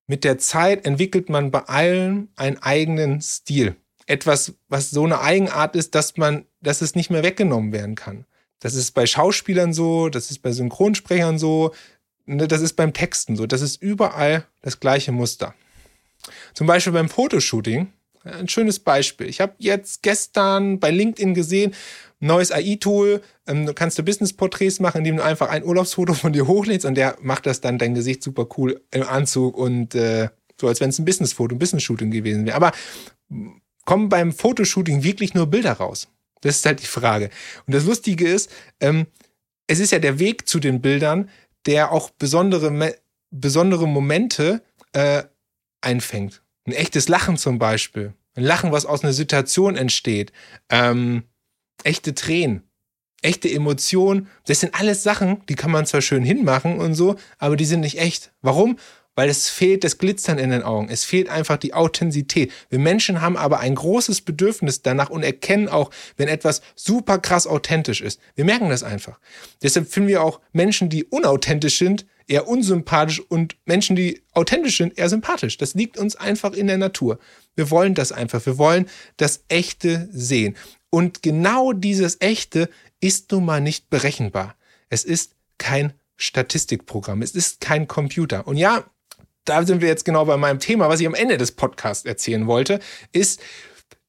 Mit 0.07 0.25
der 0.25 0.37
Zeit 0.37 0.85
entwickelt 0.85 1.31
man 1.31 1.50
bei 1.50 1.61
allem 1.61 2.29
einen 2.37 2.59
eigenen 2.59 3.23
Stil. 3.23 3.75
Etwas, 4.05 4.53
was 4.69 4.91
so 4.91 5.03
eine 5.03 5.23
Eigenart 5.23 5.76
ist, 5.76 5.95
dass 5.95 6.19
man, 6.19 6.45
dass 6.61 6.83
es 6.83 6.95
nicht 6.95 7.09
mehr 7.09 7.23
weggenommen 7.23 7.73
werden 7.73 7.95
kann. 7.95 8.26
Das 8.59 8.75
ist 8.75 8.91
bei 8.91 9.07
Schauspielern 9.07 9.73
so, 9.73 10.11
das 10.11 10.31
ist 10.31 10.41
bei 10.41 10.53
Synchronsprechern 10.53 11.38
so, 11.38 11.73
ne, 12.26 12.47
das 12.47 12.61
ist 12.61 12.75
beim 12.75 12.93
Texten 12.93 13.35
so. 13.35 13.47
Das 13.47 13.62
ist 13.62 13.81
überall 13.81 14.45
das 14.61 14.79
gleiche 14.79 15.12
Muster. 15.12 15.55
Zum 16.54 16.66
Beispiel 16.66 16.92
beim 16.92 17.09
Fotoshooting. 17.09 17.88
Ein 18.25 18.49
schönes 18.49 18.80
Beispiel. 18.80 19.28
Ich 19.28 19.40
habe 19.40 19.54
jetzt 19.59 20.02
gestern 20.02 20.80
bei 20.80 20.90
LinkedIn 20.90 21.35
gesehen, 21.35 21.75
neues 22.18 22.50
AI-Tool. 22.50 23.23
Ähm, 23.47 23.66
du 23.66 23.75
kannst 23.75 23.99
du 23.99 24.02
Business-Porträts 24.02 24.80
machen, 24.80 24.99
indem 24.99 25.18
du 25.18 25.25
einfach 25.25 25.49
ein 25.49 25.64
Urlaubsfoto 25.64 26.14
von 26.14 26.33
dir 26.33 26.47
hochlädst 26.47 26.85
und 26.87 26.97
der 26.97 27.16
macht 27.21 27.47
das 27.47 27.61
dann 27.61 27.78
dein 27.78 27.95
Gesicht 27.95 28.23
super 28.23 28.49
cool 28.56 28.80
im 28.90 29.04
Anzug 29.04 29.56
und 29.56 29.95
äh, 29.95 30.28
so, 30.61 30.68
als 30.68 30.80
wenn 30.80 30.90
es 30.90 30.99
ein 30.99 31.04
Business-Foto, 31.04 31.54
ein 31.54 31.59
Business-Shooting 31.59 32.11
gewesen 32.11 32.47
wäre. 32.47 32.56
Aber 32.56 32.73
kommen 33.84 34.08
beim 34.08 34.32
Fotoshooting 34.32 35.02
wirklich 35.02 35.34
nur 35.34 35.47
Bilder 35.47 35.73
raus? 35.73 36.08
Das 36.41 36.56
ist 36.56 36.67
halt 36.67 36.82
die 36.82 36.86
Frage. 36.86 37.30
Und 37.67 37.75
das 37.75 37.84
Lustige 37.84 38.28
ist, 38.28 38.50
ähm, 38.80 39.06
es 39.67 39.78
ist 39.80 39.93
ja 39.93 39.99
der 39.99 40.19
Weg 40.19 40.49
zu 40.49 40.60
den 40.60 40.80
Bildern, 40.80 41.28
der 41.67 41.93
auch 41.93 42.10
besondere, 42.10 42.95
besondere 43.30 43.89
Momente 43.89 44.62
äh, 44.93 45.25
einfängt. 45.87 46.43
Ein 46.67 46.73
echtes 46.73 47.09
Lachen 47.09 47.37
zum 47.37 47.59
Beispiel. 47.59 48.13
Ein 48.35 48.43
Lachen, 48.45 48.73
was 48.73 48.85
aus 48.85 49.03
einer 49.03 49.13
Situation 49.13 49.77
entsteht. 49.77 50.33
Ähm, 50.69 51.23
echte 51.85 52.15
Tränen. 52.15 52.65
Echte 53.23 53.51
Emotionen. 53.51 54.29
Das 54.47 54.61
sind 54.61 54.75
alles 54.79 55.03
Sachen, 55.03 55.43
die 55.49 55.55
kann 55.55 55.71
man 55.71 55.87
zwar 55.87 56.03
schön 56.03 56.23
hinmachen 56.23 56.79
und 56.79 56.95
so, 56.95 57.17
aber 57.39 57.57
die 57.57 57.65
sind 57.65 57.81
nicht 57.81 57.99
echt. 57.99 58.33
Warum? 58.43 58.79
Weil 59.17 59.29
es 59.29 59.49
fehlt 59.49 59.83
das 59.83 59.99
Glitzern 59.99 60.39
in 60.39 60.50
den 60.50 60.63
Augen. 60.63 60.89
Es 60.89 61.02
fehlt 61.02 61.29
einfach 61.29 61.57
die 61.57 61.75
Authentizität. 61.75 62.52
Wir 62.69 62.79
Menschen 62.79 63.21
haben 63.21 63.37
aber 63.37 63.59
ein 63.59 63.75
großes 63.75 64.21
Bedürfnis 64.21 64.83
danach 64.83 65.11
und 65.11 65.25
erkennen 65.25 65.69
auch, 65.69 65.91
wenn 66.17 66.29
etwas 66.29 66.63
super 66.76 67.19
krass 67.19 67.49
authentisch 67.49 68.02
ist. 68.02 68.21
Wir 68.37 68.45
merken 68.45 68.69
das 68.69 68.85
einfach. 68.85 69.19
Deshalb 69.63 69.91
finden 69.91 70.11
wir 70.11 70.23
auch 70.23 70.41
Menschen, 70.52 70.89
die 70.91 71.05
unauthentisch 71.05 71.79
sind, 71.79 72.07
eher 72.29 72.47
unsympathisch 72.47 73.21
und 73.21 73.57
Menschen, 73.65 73.97
die 73.97 74.23
authentisch 74.33 74.76
sind, 74.79 74.99
eher 74.99 75.09
sympathisch. 75.09 75.57
Das 75.57 75.75
liegt 75.75 75.97
uns 75.97 76.17
einfach 76.17 76.52
in 76.52 76.67
der 76.67 76.79
Natur. 76.79 77.19
Wir 77.55 77.71
wollen 77.71 77.95
das 77.95 78.13
einfach. 78.13 78.45
Wir 78.45 78.59
wollen 78.59 78.87
das 79.17 79.45
Echte 79.49 80.09
sehen. 80.13 80.57
Und 80.91 81.23
genau 81.23 81.73
dieses 81.73 82.21
Echte 82.21 82.69
ist 83.00 83.33
nun 83.33 83.45
mal 83.45 83.61
nicht 83.61 83.91
berechenbar. 83.91 84.57
Es 84.89 85.05
ist 85.05 85.33
kein 85.59 85.93
Statistikprogramm. 86.17 87.23
Es 87.23 87.33
ist 87.33 87.61
kein 87.61 87.89
Computer. 87.89 88.47
Und 88.47 88.57
ja, 88.57 88.85
da 89.49 89.65
sind 89.65 89.80
wir 89.80 89.89
jetzt 89.89 90.04
genau 90.04 90.25
bei 90.25 90.37
meinem 90.37 90.61
Thema, 90.61 90.89
was 90.89 91.00
ich 91.00 91.06
am 91.06 91.15
Ende 91.15 91.39
des 91.39 91.52
Podcasts 91.52 92.04
erzählen 92.04 92.47
wollte, 92.47 92.80
ist, 93.13 93.41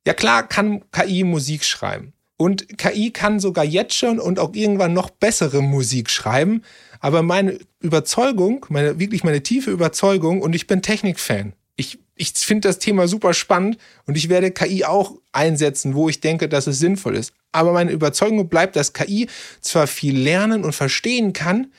ja 0.05 0.13
klar 0.13 0.47
kann 0.47 0.83
KI 0.91 1.23
Musik 1.23 1.63
schreiben. 1.63 2.13
Und 2.37 2.77
KI 2.77 3.11
kann 3.11 3.39
sogar 3.39 3.65
jetzt 3.65 3.95
schon 3.95 4.19
und 4.19 4.37
auch 4.37 4.53
irgendwann 4.53 4.93
noch 4.93 5.09
bessere 5.09 5.63
Musik 5.63 6.09
schreiben. 6.09 6.61
Aber 6.99 7.23
meine 7.23 7.57
Überzeugung, 7.79 8.65
meine, 8.69 8.99
wirklich 8.99 9.23
meine 9.23 9.41
tiefe 9.41 9.71
Überzeugung, 9.71 10.41
und 10.41 10.53
ich 10.53 10.67
bin 10.67 10.83
Technikfan. 10.83 11.53
Ich, 11.75 11.99
ich 12.15 12.33
finde 12.33 12.67
das 12.67 12.79
Thema 12.79 13.07
super 13.07 13.33
spannend 13.33 13.77
und 14.05 14.17
ich 14.17 14.29
werde 14.29 14.51
KI 14.51 14.85
auch 14.85 15.13
einsetzen, 15.31 15.95
wo 15.95 16.09
ich 16.09 16.21
denke, 16.21 16.47
dass 16.47 16.67
es 16.67 16.79
sinnvoll 16.79 17.15
ist. 17.15 17.33
Aber 17.51 17.73
meine 17.73 17.91
Überzeugung 17.91 18.49
bleibt, 18.49 18.75
dass 18.75 18.93
KI 18.93 19.27
zwar 19.61 19.87
viel 19.87 20.17
lernen 20.17 20.63
und 20.63 20.73
verstehen 20.73 21.33
kann, 21.33 21.71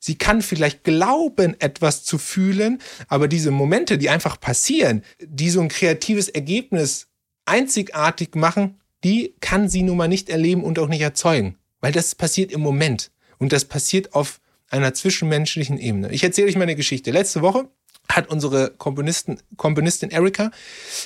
sie 0.00 0.16
kann 0.16 0.42
vielleicht 0.42 0.82
glauben, 0.82 1.54
etwas 1.60 2.02
zu 2.02 2.18
fühlen, 2.18 2.80
aber 3.06 3.28
diese 3.28 3.52
Momente, 3.52 3.98
die 3.98 4.10
einfach 4.10 4.40
passieren, 4.40 5.04
die 5.20 5.50
so 5.50 5.60
ein 5.60 5.68
kreatives 5.68 6.28
Ergebnis 6.28 7.06
einzigartig 7.44 8.34
machen, 8.34 8.80
die 9.04 9.34
kann 9.40 9.68
sie 9.68 9.82
nun 9.82 9.96
mal 9.96 10.08
nicht 10.08 10.28
erleben 10.28 10.64
und 10.64 10.78
auch 10.78 10.88
nicht 10.88 11.00
erzeugen. 11.02 11.56
Weil 11.80 11.92
das 11.92 12.14
passiert 12.14 12.52
im 12.52 12.60
Moment. 12.60 13.10
Und 13.38 13.52
das 13.52 13.64
passiert 13.64 14.14
auf 14.14 14.40
einer 14.68 14.94
zwischenmenschlichen 14.94 15.78
Ebene. 15.78 16.10
Ich 16.12 16.22
erzähle 16.22 16.48
euch 16.48 16.56
meine 16.56 16.76
Geschichte. 16.76 17.10
Letzte 17.10 17.42
Woche 17.42 17.68
hat 18.08 18.28
unsere 18.28 18.70
Komponistin, 18.70 19.40
Komponistin 19.56 20.10
Erika 20.10 20.50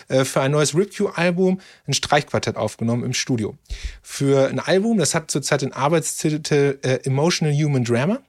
äh, 0.08 0.24
für 0.24 0.40
ein 0.40 0.50
neues 0.50 0.74
Ripcue-Album 0.74 1.60
ein 1.86 1.92
Streichquartett 1.92 2.56
aufgenommen 2.56 3.04
im 3.04 3.12
Studio. 3.12 3.56
Für 4.02 4.48
ein 4.48 4.58
Album, 4.58 4.98
das 4.98 5.14
hat 5.14 5.30
zurzeit 5.30 5.62
den 5.62 5.72
Arbeitstitel 5.72 6.78
äh, 6.82 7.04
Emotional 7.04 7.54
Human 7.54 7.84
Drama. 7.84 8.22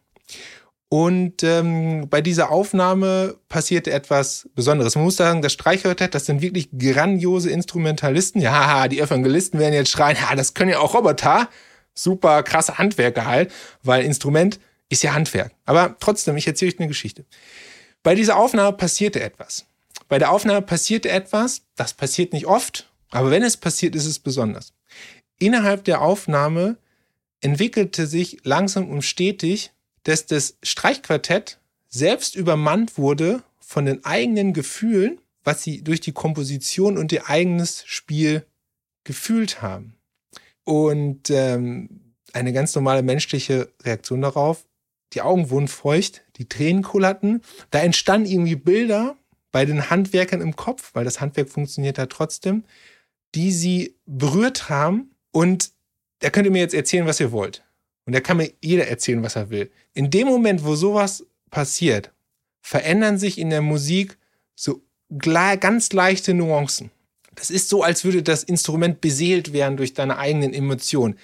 Und 0.97 1.43
ähm, 1.43 2.07
bei 2.09 2.21
dieser 2.21 2.51
Aufnahme 2.51 3.35
passierte 3.49 3.91
etwas 3.91 4.47
Besonderes. 4.55 4.95
Man 4.95 5.03
muss 5.03 5.17
sagen, 5.17 5.41
das 5.41 5.51
Streichquartett, 5.51 6.15
das 6.15 6.25
sind 6.25 6.41
wirklich 6.41 6.69
grandiose 6.71 7.49
Instrumentalisten. 7.49 8.39
Ja, 8.39 8.87
die 8.87 9.01
Evangelisten 9.01 9.59
werden 9.59 9.73
jetzt 9.73 9.91
schreien, 9.91 10.15
ja, 10.15 10.33
das 10.37 10.53
können 10.53 10.71
ja 10.71 10.79
auch 10.79 10.93
Roboter. 10.93 11.49
Super 11.93 12.43
krasse 12.43 12.77
Handwerker 12.77 13.25
halt, 13.25 13.51
weil 13.83 14.05
Instrument 14.05 14.57
ist 14.87 15.03
ja 15.03 15.13
Handwerk. 15.13 15.51
Aber 15.65 15.97
trotzdem, 15.99 16.37
ich 16.37 16.47
erzähle 16.47 16.71
euch 16.71 16.79
eine 16.79 16.87
Geschichte. 16.87 17.25
Bei 18.01 18.15
dieser 18.15 18.37
Aufnahme 18.37 18.71
passierte 18.77 19.21
etwas. 19.21 19.65
Bei 20.07 20.17
der 20.17 20.31
Aufnahme 20.31 20.61
passierte 20.61 21.09
etwas, 21.09 21.63
das 21.75 21.93
passiert 21.93 22.31
nicht 22.31 22.45
oft, 22.45 22.89
aber 23.11 23.31
wenn 23.31 23.43
es 23.43 23.57
passiert, 23.57 23.95
ist 23.95 24.05
es 24.05 24.19
besonders. 24.19 24.71
Innerhalb 25.39 25.83
der 25.83 25.99
Aufnahme 25.99 26.77
entwickelte 27.41 28.07
sich 28.07 28.37
langsam 28.43 28.89
und 28.89 29.01
stetig, 29.01 29.73
dass 30.05 30.25
das 30.25 30.57
Streichquartett 30.63 31.59
selbst 31.87 32.35
übermannt 32.35 32.97
wurde 32.97 33.43
von 33.59 33.85
den 33.85 34.03
eigenen 34.03 34.53
Gefühlen, 34.53 35.19
was 35.43 35.61
sie 35.61 35.83
durch 35.83 35.99
die 35.99 36.13
Komposition 36.13 36.97
und 36.97 37.11
ihr 37.11 37.29
eigenes 37.29 37.83
Spiel 37.85 38.45
gefühlt 39.03 39.61
haben. 39.61 39.95
Und 40.63 41.29
ähm, 41.29 42.13
eine 42.33 42.53
ganz 42.53 42.73
normale 42.73 43.03
menschliche 43.03 43.71
Reaktion 43.83 44.21
darauf 44.21 44.65
die 45.13 45.21
Augen 45.21 45.49
wurden 45.49 45.67
feucht, 45.67 46.23
die 46.35 46.47
Tränen 46.47 46.83
kullerten. 46.83 47.41
Da 47.71 47.79
entstanden 47.79 48.29
irgendwie 48.29 48.55
Bilder 48.55 49.15
bei 49.51 49.65
den 49.65 49.89
Handwerkern 49.89 50.41
im 50.41 50.55
Kopf, 50.55 50.91
weil 50.93 51.05
das 51.05 51.21
Handwerk 51.21 51.49
funktioniert 51.49 51.97
ja 51.97 52.07
trotzdem, 52.07 52.65
die 53.33 53.51
sie 53.51 53.95
berührt 54.05 54.69
haben. 54.69 55.11
Und 55.31 55.71
da 56.19 56.29
könnt 56.29 56.45
ihr 56.45 56.51
mir 56.51 56.59
jetzt 56.59 56.73
erzählen, 56.73 57.05
was 57.05 57.19
ihr 57.19 57.31
wollt. 57.31 57.63
Und 58.05 58.13
da 58.13 58.19
kann 58.19 58.37
mir 58.37 58.51
jeder 58.61 58.87
erzählen, 58.87 59.23
was 59.23 59.35
er 59.35 59.49
will. 59.49 59.71
In 59.93 60.11
dem 60.11 60.27
Moment, 60.27 60.63
wo 60.63 60.75
sowas 60.75 61.25
passiert, 61.49 62.11
verändern 62.61 63.17
sich 63.17 63.37
in 63.37 63.49
der 63.49 63.61
Musik 63.61 64.17
so 64.55 64.81
ganz 65.19 65.91
leichte 65.93 66.33
Nuancen. 66.33 66.91
Das 67.35 67.49
ist 67.49 67.69
so, 67.69 67.83
als 67.83 68.03
würde 68.03 68.23
das 68.23 68.43
Instrument 68.43 69.01
beseelt 69.01 69.53
werden 69.53 69.77
durch 69.77 69.93
deine 69.93 70.17
eigenen 70.17 70.53
Emotionen. 70.53 71.19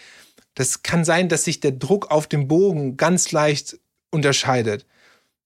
Das 0.55 0.83
kann 0.83 1.05
sein, 1.05 1.29
dass 1.29 1.45
sich 1.45 1.59
der 1.59 1.71
Druck 1.71 2.11
auf 2.11 2.27
dem 2.27 2.47
Bogen 2.47 2.97
ganz 2.97 3.31
leicht 3.31 3.79
unterscheidet. 4.11 4.85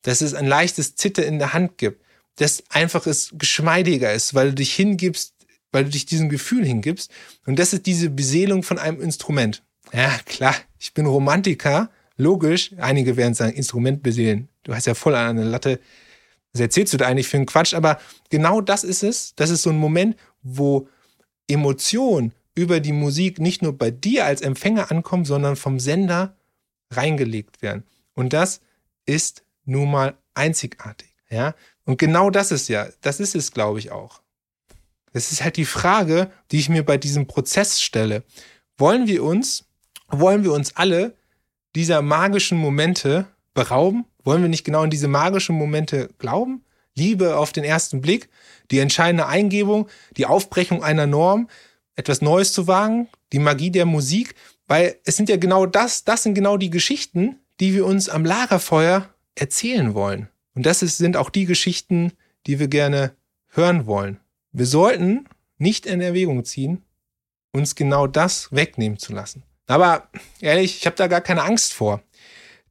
Dass 0.02 0.22
es 0.22 0.34
ein 0.34 0.48
leichtes 0.48 0.96
Zitter 0.96 1.26
in 1.26 1.40
der 1.40 1.54
Hand 1.54 1.78
gibt. 1.78 2.04
Dass 2.38 2.64
einfach 2.70 3.06
es 3.06 3.30
geschmeidiger 3.38 4.14
ist, 4.14 4.34
weil 4.34 4.50
du 4.50 4.56
dich 4.56 4.74
hingibst, 4.74 5.34
weil 5.72 5.86
du 5.86 5.92
dich 5.92 6.06
diesem 6.06 6.30
Gefühl 6.30 6.66
hingibst. 6.66 7.12
Und 7.46 7.60
das 7.60 7.74
ist 7.74 7.86
diese 7.86 8.10
Beseelung 8.10 8.64
von 8.64 8.80
einem 8.80 9.02
Instrument. 9.02 9.64
Ja, 9.94 10.18
klar, 10.26 10.56
ich 10.80 10.94
bin 10.94 11.06
Romantiker. 11.06 11.90
Logisch. 12.18 12.72
Einige 12.78 13.18
werden 13.18 13.34
sagen, 13.34 13.54
Instrument 13.54 14.02
beseelen. 14.02 14.48
Du 14.64 14.74
hast 14.74 14.88
ja 14.88 14.94
voll 14.94 15.16
an 15.16 15.38
eine 15.38 15.44
Latte. 15.44 15.80
Was 16.54 16.62
erzählst 16.62 16.94
du 16.94 16.98
da 16.98 17.08
eigentlich 17.08 17.28
für 17.28 17.38
einen 17.38 17.46
Quatsch? 17.46 17.74
Aber 17.74 18.00
genau 18.30 18.62
das 18.62 18.84
ist 18.84 19.04
es. 19.04 19.36
Das 19.36 19.50
ist 19.50 19.64
so 19.64 19.70
ein 19.70 19.78
Moment, 19.78 20.16
wo 20.42 20.88
Emotion 21.48 22.32
über 22.56 22.80
die 22.80 22.94
Musik 22.94 23.40
nicht 23.40 23.62
nur 23.62 23.78
bei 23.78 23.92
dir 23.92 24.26
als 24.26 24.42
Empfänger 24.42 24.90
ankommen, 24.92 25.26
sondern 25.26 25.58
vom 25.58 25.80
Sender 25.80 26.38
reingelegt 26.90 27.62
werden. 27.62 27.84
Und 28.14 28.32
das 28.32 28.62
ist 29.06 29.44
nun 29.66 29.92
mal 29.92 30.18
einzigartig. 30.34 31.10
Ja? 31.30 31.54
Und 31.84 31.98
genau 31.98 32.30
das 32.30 32.52
ist 32.52 32.70
ja, 32.70 32.88
das 33.02 33.20
ist 33.20 33.36
es, 33.36 33.52
glaube 33.52 33.80
ich, 33.80 33.92
auch. 33.92 34.22
Das 35.12 35.32
ist 35.32 35.44
halt 35.44 35.58
die 35.58 35.66
Frage, 35.66 36.32
die 36.52 36.60
ich 36.60 36.70
mir 36.70 36.84
bei 36.84 36.98
diesem 36.98 37.28
Prozess 37.28 37.82
stelle. 37.82 38.24
Wollen 38.78 39.08
wir 39.08 39.24
uns, 39.24 39.65
wollen 40.10 40.44
wir 40.44 40.54
uns 40.54 40.76
alle 40.76 41.16
dieser 41.76 42.02
magischen 42.02 42.58
Momente 42.58 43.28
berauben? 43.54 44.06
Wollen 44.24 44.42
wir 44.42 44.50
nicht 44.50 44.64
genau 44.64 44.84
in 44.84 44.90
diese 44.90 45.08
magischen 45.08 45.56
Momente 45.56 46.10
glauben? 46.18 46.64
Liebe 46.96 47.38
auf 47.38 47.52
den 47.52 47.64
ersten 47.64 48.02
Blick, 48.02 48.30
die 48.72 48.80
entscheidende 48.80 49.28
Eingebung, 49.28 49.88
die 50.18 50.26
Aufbrechung 50.26 50.84
einer 50.84 51.08
Norm, 51.08 51.50
etwas 51.96 52.22
Neues 52.22 52.54
zu 52.54 52.68
wagen, 52.68 53.10
die 53.34 53.40
Magie 53.40 53.72
der 53.72 53.86
Musik, 53.86 54.36
weil 54.68 54.98
es 55.04 55.16
sind 55.16 55.30
ja 55.30 55.38
genau 55.38 55.66
das, 55.66 56.04
das 56.04 56.24
sind 56.24 56.34
genau 56.34 56.58
die 56.58 56.70
Geschichten, 56.70 57.40
die 57.60 57.74
wir 57.74 57.86
uns 57.86 58.10
am 58.10 58.26
Lagerfeuer 58.26 59.10
erzählen 59.36 59.94
wollen. 59.94 60.30
Und 60.56 60.66
das 60.66 60.82
ist, 60.82 60.98
sind 60.98 61.18
auch 61.18 61.30
die 61.30 61.46
Geschichten, 61.46 62.14
die 62.48 62.60
wir 62.60 62.68
gerne 62.68 63.16
hören 63.50 63.86
wollen. 63.86 64.20
Wir 64.52 64.66
sollten 64.66 65.28
nicht 65.58 65.86
in 65.86 66.02
Erwägung 66.02 66.44
ziehen, 66.46 66.84
uns 67.52 67.76
genau 67.76 68.08
das 68.08 68.52
wegnehmen 68.52 68.98
zu 68.98 69.14
lassen. 69.14 69.44
Aber 69.68 70.10
ehrlich, 70.42 70.78
ich 70.78 70.86
habe 70.86 70.96
da 70.96 71.08
gar 71.08 71.22
keine 71.22 71.44
Angst 71.44 71.74
vor. 71.74 72.02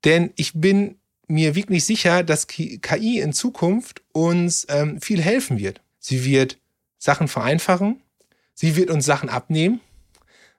Denn 0.04 0.32
ich 0.36 0.52
bin 0.54 0.96
mir 1.26 1.54
wirklich 1.54 1.84
sicher, 1.84 2.22
dass 2.22 2.46
KI 2.46 3.20
in 3.20 3.32
Zukunft 3.32 4.02
uns 4.12 4.66
ähm, 4.68 5.00
viel 5.00 5.22
helfen 5.22 5.58
wird. 5.58 5.80
Sie 5.98 6.24
wird 6.24 6.58
Sachen 6.98 7.28
vereinfachen, 7.28 8.02
sie 8.54 8.76
wird 8.76 8.90
uns 8.90 9.06
Sachen 9.06 9.28
abnehmen, 9.28 9.80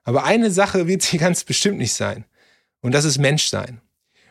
aber 0.02 0.24
eine 0.24 0.50
Sache 0.50 0.86
wird 0.86 1.02
sie 1.02 1.18
ganz 1.18 1.44
bestimmt 1.44 1.78
nicht 1.78 1.94
sein. 1.94 2.24
Und 2.80 2.92
das 2.92 3.04
ist 3.04 3.18
Menschsein. 3.18 3.80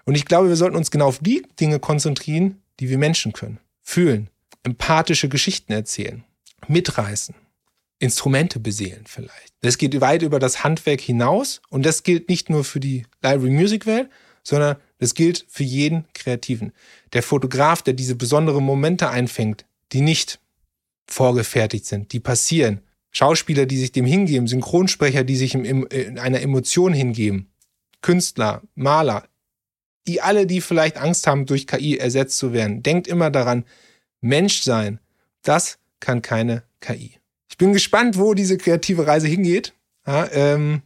Und 0.06 0.16
ich 0.16 0.26
glaube, 0.26 0.50
wir 0.50 0.56
sollten 0.56 0.78
uns 0.78 0.92
genau 0.92 1.08
auf 1.08 1.20
die 1.20 1.46
Dinge 1.60 1.80
konzentrieren, 1.80 2.62
die 2.80 2.90
wir 2.90 2.98
Menschen 2.98 3.34
können. 3.34 3.60
Fühlen, 3.82 4.30
empathische 4.64 5.30
Geschichten 5.30 5.74
erzählen, 5.74 6.24
mitreißen, 6.68 7.36
Instrumente 8.00 8.60
beseelen 8.60 9.06
vielleicht. 9.08 9.54
Das 9.62 9.78
geht 9.78 10.00
weit 10.02 10.22
über 10.22 10.40
das 10.40 10.64
Handwerk 10.64 11.02
hinaus 11.02 11.62
und 11.70 11.86
das 11.86 12.04
gilt 12.04 12.30
nicht 12.30 12.50
nur 12.50 12.64
für 12.64 12.80
die 12.80 13.06
Library 13.22 13.52
Music 13.52 13.86
Welt, 13.86 14.10
sondern 14.44 14.78
das 14.98 15.14
gilt 15.14 15.46
für 15.50 15.64
jeden 15.64 16.06
Kreativen. 16.14 16.74
Der 17.14 17.24
Fotograf, 17.24 17.82
der 17.82 17.94
diese 17.94 18.16
besonderen 18.16 18.64
Momente 18.64 19.10
einfängt, 19.10 19.66
die 19.92 20.02
nicht 20.02 20.40
vorgefertigt 21.08 21.86
sind, 21.86 22.12
die 22.14 22.20
passieren. 22.20 22.82
Schauspieler, 23.12 23.66
die 23.66 23.78
sich 23.78 23.94
dem 23.94 24.06
hingeben, 24.06 24.48
Synchronsprecher, 24.48 25.24
die 25.24 25.38
sich 25.38 25.56
in 25.56 26.20
einer 26.20 26.42
Emotion 26.42 26.92
hingeben, 26.92 27.50
Künstler, 28.02 28.62
Maler, 28.76 29.28
die 30.06 30.22
alle, 30.22 30.46
die 30.46 30.60
vielleicht 30.62 30.98
Angst 30.98 31.26
haben, 31.26 31.46
durch 31.46 31.66
KI 31.66 31.98
ersetzt 31.98 32.38
zu 32.38 32.52
werden. 32.52 32.84
Denkt 32.84 33.08
immer 33.08 33.32
daran, 33.32 33.66
Mensch 34.20 34.64
sein, 34.64 35.00
das 35.44 35.80
kann 36.00 36.22
keine 36.22 36.64
KI. 36.82 37.18
Ich 37.56 37.58
bin 37.58 37.72
gespannt, 37.72 38.18
wo 38.18 38.34
diese 38.34 38.58
kreative 38.58 39.08
Reise 39.08 39.30
hingeht. 39.30 39.74
Ja, 40.06 40.28
ähm, 40.34 40.82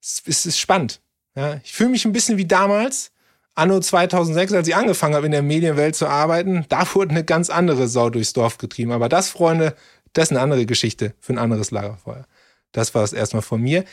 es, 0.00 0.22
es 0.24 0.46
ist 0.46 0.60
spannend. 0.60 1.00
Ja, 1.34 1.58
ich 1.64 1.72
fühle 1.72 1.90
mich 1.90 2.04
ein 2.04 2.12
bisschen 2.12 2.38
wie 2.38 2.44
damals, 2.44 3.10
anno 3.56 3.80
2006, 3.80 4.52
als 4.52 4.68
ich 4.68 4.76
angefangen 4.76 5.16
habe, 5.16 5.26
in 5.26 5.32
der 5.32 5.42
Medienwelt 5.42 5.96
zu 5.96 6.06
arbeiten. 6.06 6.66
Da 6.68 6.86
wurde 6.94 7.10
eine 7.10 7.24
ganz 7.24 7.50
andere 7.50 7.88
Sau 7.88 8.10
durchs 8.10 8.32
Dorf 8.32 8.58
getrieben. 8.58 8.92
Aber 8.92 9.08
das, 9.08 9.28
Freunde, 9.28 9.74
das 10.12 10.26
ist 10.26 10.30
eine 10.30 10.40
andere 10.40 10.66
Geschichte 10.66 11.14
für 11.18 11.32
ein 11.32 11.38
anderes 11.38 11.72
Lagerfeuer. 11.72 12.28
Das 12.70 12.94
war 12.94 13.02
es 13.02 13.12
erstmal 13.12 13.42
von 13.42 13.60
mir. 13.60 13.84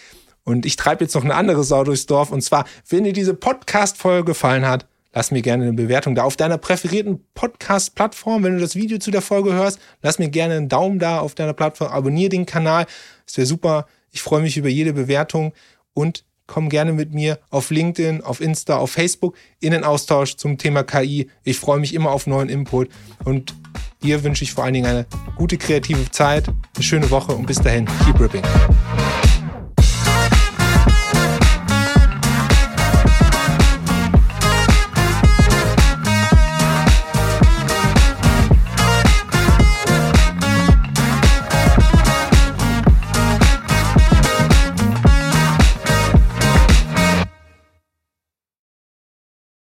Und 0.43 0.67
ich 0.67 0.75
treibe 0.75 1.03
jetzt 1.03 1.15
noch 1.15 1.23
eine 1.23 1.33
andere 1.33 1.63
Sau 1.63 1.83
durchs 1.83 2.05
Dorf. 2.05 2.29
Und 2.29 2.43
zwar, 2.43 2.65
wenn 2.87 3.03
dir 3.03 3.13
diese 3.13 3.33
Podcast-Folge 3.33 4.25
gefallen 4.25 4.67
hat, 4.67 4.85
lass 5.13 5.31
mir 5.31 5.41
gerne 5.41 5.63
eine 5.63 5.73
Bewertung 5.73 6.15
da 6.15 6.23
auf 6.23 6.37
deiner 6.37 6.57
präferierten 6.57 7.25
Podcast-Plattform. 7.33 8.43
Wenn 8.43 8.55
du 8.55 8.61
das 8.61 8.75
Video 8.75 8.97
zu 8.97 9.11
der 9.11 9.21
Folge 9.21 9.53
hörst, 9.53 9.79
lass 10.01 10.19
mir 10.19 10.29
gerne 10.29 10.55
einen 10.55 10.69
Daumen 10.69 10.99
da 10.99 11.19
auf 11.19 11.35
deiner 11.35 11.53
Plattform. 11.53 11.91
Abonniere 11.91 12.29
den 12.29 12.45
Kanal. 12.45 12.85
Das 13.25 13.37
wäre 13.37 13.47
super. 13.47 13.87
Ich 14.11 14.21
freue 14.21 14.41
mich 14.41 14.57
über 14.57 14.69
jede 14.69 14.93
Bewertung 14.93 15.53
und 15.93 16.25
komm 16.47 16.69
gerne 16.69 16.91
mit 16.91 17.13
mir 17.13 17.39
auf 17.49 17.69
LinkedIn, 17.69 18.21
auf 18.21 18.41
Insta, 18.41 18.77
auf 18.77 18.91
Facebook 18.91 19.37
in 19.59 19.71
den 19.71 19.83
Austausch 19.83 20.35
zum 20.35 20.57
Thema 20.57 20.83
KI. 20.83 21.29
Ich 21.43 21.57
freue 21.57 21.79
mich 21.79 21.93
immer 21.93 22.11
auf 22.11 22.27
neuen 22.27 22.49
Input 22.49 22.89
und 23.23 23.55
dir 24.03 24.23
wünsche 24.23 24.43
ich 24.43 24.51
vor 24.51 24.65
allen 24.65 24.73
Dingen 24.73 24.85
eine 24.85 25.05
gute 25.37 25.57
kreative 25.57 26.11
Zeit, 26.11 26.49
eine 26.75 26.83
schöne 26.83 27.09
Woche 27.09 27.31
und 27.33 27.47
bis 27.47 27.61
dahin, 27.61 27.87
keep 28.05 28.19
ripping. 28.19 28.43